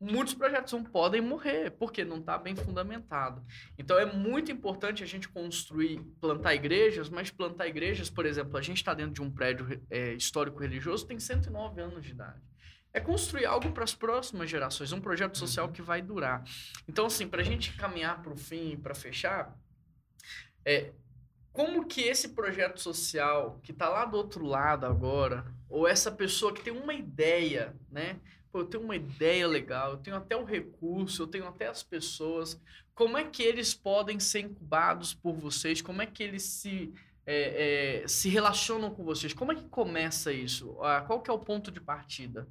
[0.00, 3.44] muitos projetos não podem morrer, porque não está bem fundamentado.
[3.78, 8.62] Então é muito importante a gente construir, plantar igrejas, mas plantar igrejas, por exemplo, a
[8.62, 12.40] gente está dentro de um prédio é, histórico religioso tem 109 anos de idade.
[12.92, 15.72] é construir algo para as próximas gerações, um projeto social uhum.
[15.72, 16.42] que vai durar.
[16.88, 19.54] Então, assim, para a gente caminhar para o fim, para fechar,
[20.64, 20.92] é,
[21.52, 26.52] como que esse projeto social que está lá do outro lado agora, ou essa pessoa
[26.52, 28.20] que tem uma ideia, né?
[28.50, 31.82] Pô, eu tenho uma ideia legal, eu tenho até o recurso, eu tenho até as
[31.82, 32.60] pessoas.
[32.94, 35.82] Como é que eles podem ser incubados por vocês?
[35.82, 36.94] Como é que eles se,
[37.26, 39.34] é, é, se relacionam com vocês?
[39.34, 40.80] Como é que começa isso?
[40.82, 42.48] Ah, qual que é o ponto de partida?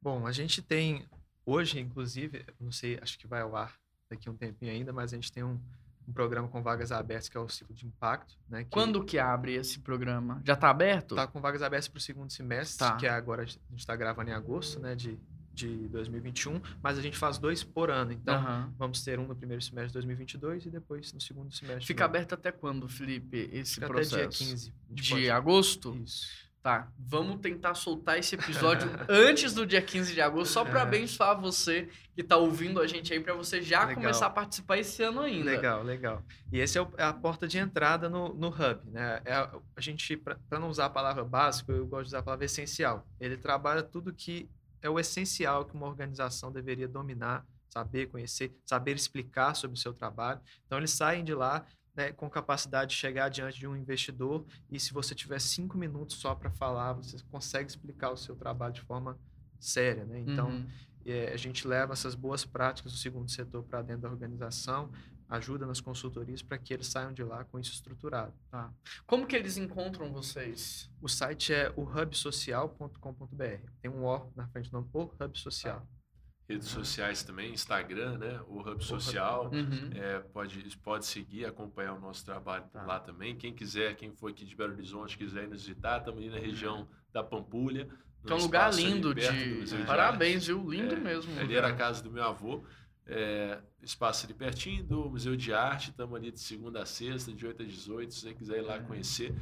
[0.00, 1.04] Bom, a gente tem
[1.46, 3.78] hoje, inclusive, não sei, acho que vai ao ar
[4.08, 5.58] daqui um tempinho ainda, mas a gente tem um,
[6.06, 8.36] um programa com vagas abertas, que é o ciclo de impacto.
[8.48, 10.40] Né, que Quando que abre esse programa?
[10.44, 11.12] Já está aberto?
[11.12, 12.96] Está com vagas abertas para o segundo semestre, tá.
[12.96, 15.18] que é agora a gente está gravando em agosto né, de,
[15.52, 18.12] de 2021, mas a gente faz dois por ano.
[18.12, 18.72] Então, uhum.
[18.76, 21.86] vamos ter um no primeiro semestre de 2022 e depois no segundo semestre.
[21.86, 24.16] Fica aberto até quando, Felipe, esse Fica processo?
[24.16, 25.30] Até dia 15 de pode...
[25.30, 25.96] agosto?
[26.04, 26.44] Isso.
[26.64, 30.82] Tá, vamos tentar soltar esse episódio antes do dia 15 de agosto, só para é.
[30.82, 33.96] abençoar você que está ouvindo a gente aí, para você já legal.
[33.96, 35.50] começar a participar esse ano ainda.
[35.50, 36.24] Legal, legal.
[36.50, 39.20] E esse é, é a porta de entrada no, no Hub, né?
[39.26, 42.22] É a, a gente, para não usar a palavra básico, eu gosto de usar a
[42.22, 43.06] palavra essencial.
[43.20, 44.48] Ele trabalha tudo que
[44.80, 49.92] é o essencial que uma organização deveria dominar, saber, conhecer, saber explicar sobre o seu
[49.92, 50.40] trabalho.
[50.64, 54.80] Então, eles saem de lá né, com capacidade de chegar diante de um investidor e
[54.80, 58.80] se você tiver cinco minutos só para falar, você consegue explicar o seu trabalho de
[58.82, 59.18] forma
[59.60, 60.20] séria, né?
[60.20, 60.66] Então, uhum.
[61.06, 64.90] é, a gente leva essas boas práticas do segundo setor para dentro da organização,
[65.28, 68.34] ajuda nas consultorias para que eles saiam de lá com isso estruturado.
[68.50, 68.72] Tá.
[69.06, 70.90] Como que eles encontram vocês?
[71.00, 73.70] O site é o hubsocial.com.br.
[73.80, 75.80] Tem um O na frente do nome, o Hub Social.
[75.80, 76.03] Tá
[76.48, 76.84] redes uhum.
[76.84, 78.40] sociais também, Instagram, né?
[78.48, 79.50] O Hub Social.
[79.52, 79.90] Uhum.
[79.94, 82.82] É, pode, pode seguir, acompanhar o nosso trabalho tá.
[82.82, 83.34] lá também.
[83.34, 86.38] Quem quiser, quem for aqui de Belo Horizonte, quiser ir nos visitar, estamos ali na
[86.38, 86.86] região uhum.
[87.12, 87.88] da Pampulha.
[88.26, 89.64] Que é um lugar lindo de.
[89.64, 90.70] de Parabéns, viu?
[90.70, 91.38] Lindo é, mesmo.
[91.38, 92.64] Ali era a casa do meu avô.
[93.06, 97.46] É, espaço ali pertinho do Museu de Arte, estamos ali de segunda a sexta, de
[97.46, 98.84] 8 a 18, se você quiser ir lá uhum.
[98.84, 99.34] conhecer.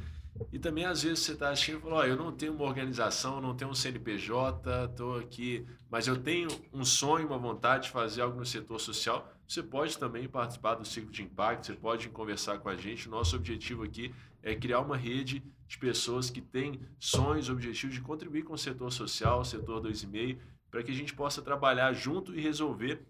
[0.51, 3.39] E também, às vezes, você está assistindo e fala: oh, eu não tenho uma organização,
[3.39, 8.21] não tenho um CNPJ, estou aqui, mas eu tenho um sonho, uma vontade de fazer
[8.21, 9.31] algo no setor social.
[9.47, 13.09] Você pode também participar do ciclo de impacto, você pode conversar com a gente.
[13.09, 18.43] Nosso objetivo aqui é criar uma rede de pessoas que têm sonhos, objetivos de contribuir
[18.43, 20.37] com o setor social, o setor 2,5,
[20.69, 23.05] para que a gente possa trabalhar junto e resolver,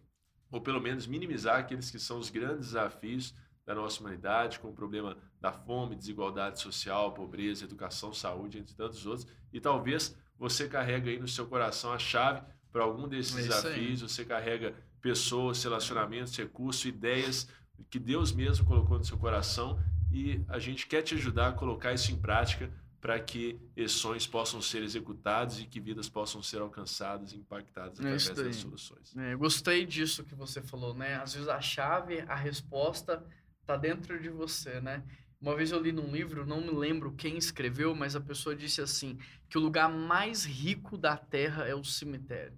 [0.52, 3.34] ou pelo menos minimizar aqueles que são os grandes desafios
[3.66, 9.06] da nossa humanidade, com o problema da fome, desigualdade social, pobreza, educação, saúde, entre tantos
[9.06, 9.28] outros.
[9.52, 12.42] E talvez você carrega aí no seu coração a chave
[12.72, 17.48] para algum desses é desafios, você carrega pessoas, relacionamentos, recursos, ideias
[17.90, 19.80] que Deus mesmo colocou no seu coração
[20.12, 24.26] e a gente quer te ajudar a colocar isso em prática para que esses sonhos
[24.26, 29.16] possam ser executados e que vidas possam ser alcançadas e impactadas é através das soluções.
[29.18, 31.16] É, gostei disso que você falou, né?
[31.16, 33.22] Às vezes a chave, a resposta
[33.66, 35.04] tá dentro de você, né?
[35.40, 38.82] Uma vez eu li num livro, não me lembro quem escreveu, mas a pessoa disse
[38.82, 39.18] assim,
[39.50, 42.58] que o lugar mais rico da Terra é o cemitério.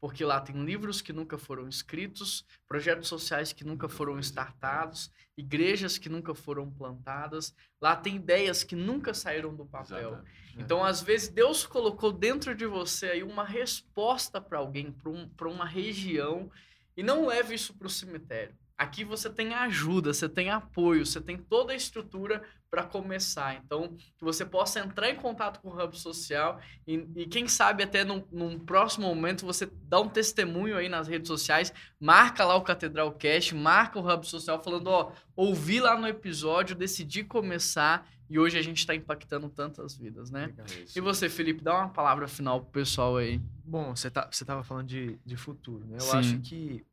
[0.00, 5.96] Porque lá tem livros que nunca foram escritos, projetos sociais que nunca foram startados, igrejas
[5.96, 7.54] que nunca foram plantadas.
[7.80, 10.08] Lá tem ideias que nunca saíram do papel.
[10.10, 10.44] Exatamente.
[10.58, 15.30] Então, às vezes, Deus colocou dentro de você aí uma resposta para alguém, para um,
[15.52, 16.50] uma região,
[16.96, 18.54] e não leve isso para o cemitério.
[18.76, 23.54] Aqui você tem ajuda, você tem apoio, você tem toda a estrutura para começar.
[23.64, 27.84] Então, que você possa entrar em contato com o Hub Social e, e quem sabe
[27.84, 32.56] até num, num, próximo momento você dá um testemunho aí nas redes sociais, marca lá
[32.56, 38.08] o Catedral Cast, marca o Hub Social falando, ó, ouvi lá no episódio, decidi começar
[38.28, 40.52] e hoje a gente está impactando tantas vidas, né?
[40.96, 43.40] E você, Felipe, dá uma palavra final pro pessoal aí.
[43.64, 45.98] Bom, você tá, você tava falando de, de futuro, né?
[45.98, 46.16] Eu Sim.
[46.16, 46.84] acho que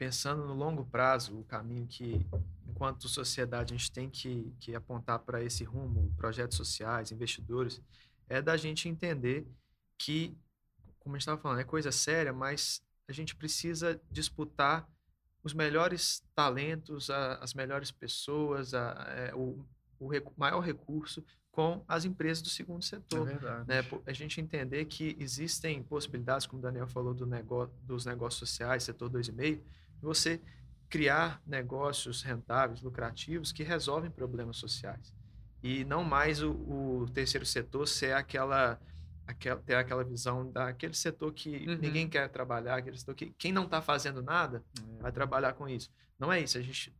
[0.00, 2.26] pensando no longo prazo, o caminho que,
[2.66, 7.82] enquanto sociedade, a gente tem que, que apontar para esse rumo, projetos sociais, investidores,
[8.26, 9.46] é da gente entender
[9.98, 10.34] que,
[11.00, 14.88] como a gente estava falando, é coisa séria, mas a gente precisa disputar
[15.44, 19.62] os melhores talentos, a, as melhores pessoas, a, é, o,
[19.98, 21.22] o maior recurso
[21.52, 23.28] com as empresas do segundo setor.
[23.28, 23.68] É verdade.
[23.68, 24.02] Né?
[24.06, 28.84] A gente entender que existem possibilidades, como o Daniel falou, do negócio, dos negócios sociais,
[28.84, 29.60] setor 2,5,
[30.00, 30.40] você
[30.88, 35.14] criar negócios rentáveis, lucrativos, que resolvem problemas sociais.
[35.62, 38.80] E não mais o, o terceiro setor ser aquela,
[39.26, 41.78] aquela, ter aquela visão daquele setor que uhum.
[41.78, 44.64] ninguém quer trabalhar, aquele setor que quem não está fazendo nada
[44.98, 45.02] é.
[45.02, 45.90] vai trabalhar com isso.
[46.18, 46.58] Não é isso.
[46.58, 46.92] A gente,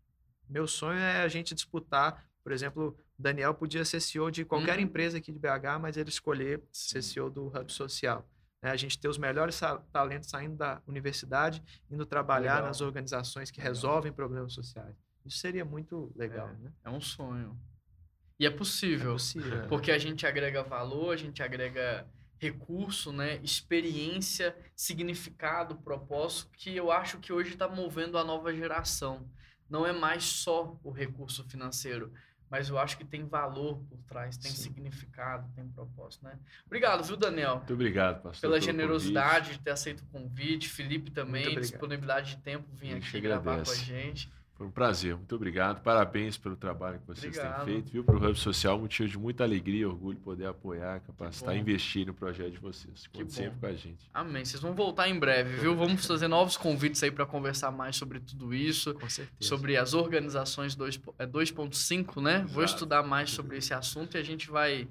[0.48, 4.84] meu sonho é a gente disputar, por exemplo, Daniel podia ser CEO de qualquer uhum.
[4.84, 7.00] empresa aqui de BH, mas ele escolher Sim.
[7.00, 8.28] ser CEO do Hub Social.
[8.62, 8.70] Né?
[8.70, 9.60] a gente ter os melhores
[9.92, 12.68] talentos saindo da universidade, indo trabalhar legal.
[12.68, 13.72] nas organizações que legal.
[13.72, 14.96] resolvem problemas sociais.
[15.24, 16.72] Isso seria muito legal, é, né?
[16.84, 17.58] É um sonho.
[18.38, 19.10] E é possível.
[19.10, 19.68] É possível.
[19.68, 22.08] Porque a gente agrega valor, a gente agrega
[22.38, 29.30] recurso, né, experiência, significado, propósito, que eu acho que hoje está movendo a nova geração.
[29.68, 32.10] Não é mais só o recurso financeiro,
[32.50, 34.62] mas eu acho que tem valor por trás, tem Sim.
[34.64, 36.36] significado, tem propósito, né?
[36.66, 37.58] Obrigado, viu, Daniel?
[37.58, 38.50] Muito obrigado, pastor.
[38.50, 39.58] Pela generosidade convite.
[39.58, 43.74] de ter aceito o convite, Felipe também, disponibilidade de tempo, vir aqui gravar com a
[43.74, 44.28] gente.
[44.60, 45.80] Foi um prazer, muito obrigado.
[45.80, 47.64] Parabéns pelo trabalho que vocês obrigado.
[47.64, 48.04] têm feito, viu?
[48.04, 52.12] Para o Hub Social, motivo de muita alegria e orgulho poder apoiar, capacitar, investir no
[52.12, 53.06] projeto de vocês.
[53.06, 54.10] Conte sempre com a gente.
[54.12, 54.44] Amém.
[54.44, 55.74] Vocês vão voltar em breve, viu?
[55.74, 58.92] Vamos fazer novos convites aí para conversar mais sobre tudo isso.
[58.92, 59.34] Com certeza.
[59.40, 62.34] Sobre as organizações 2.5, é, né?
[62.34, 62.52] Exato.
[62.52, 64.86] Vou estudar mais sobre esse assunto e a gente vai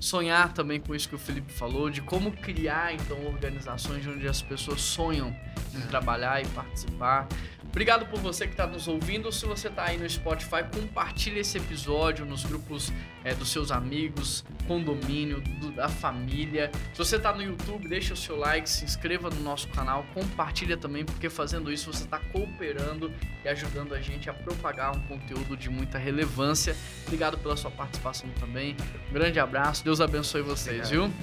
[0.00, 4.42] sonhar também com isso que o Felipe falou, de como criar então organizações onde as
[4.42, 5.28] pessoas sonham
[5.72, 5.86] em é.
[5.86, 7.28] trabalhar e participar.
[7.72, 9.32] Obrigado por você que está nos ouvindo.
[9.32, 12.92] Se você está aí no Spotify, compartilhe esse episódio nos grupos
[13.24, 16.70] é, dos seus amigos, condomínio, do, da família.
[16.92, 20.76] Se você está no YouTube, deixa o seu like, se inscreva no nosso canal, compartilha
[20.76, 23.10] também, porque fazendo isso você está cooperando
[23.42, 26.76] e ajudando a gente a propagar um conteúdo de muita relevância.
[27.06, 28.76] Obrigado pela sua participação também.
[29.08, 31.10] Um grande abraço, Deus abençoe vocês, Obrigado.
[31.10, 31.14] viu?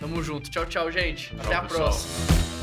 [0.00, 0.48] Tamo junto.
[0.48, 1.28] Tchau, tchau, gente.
[1.36, 1.82] Tchau, Até a pessoal.
[1.90, 2.57] próxima.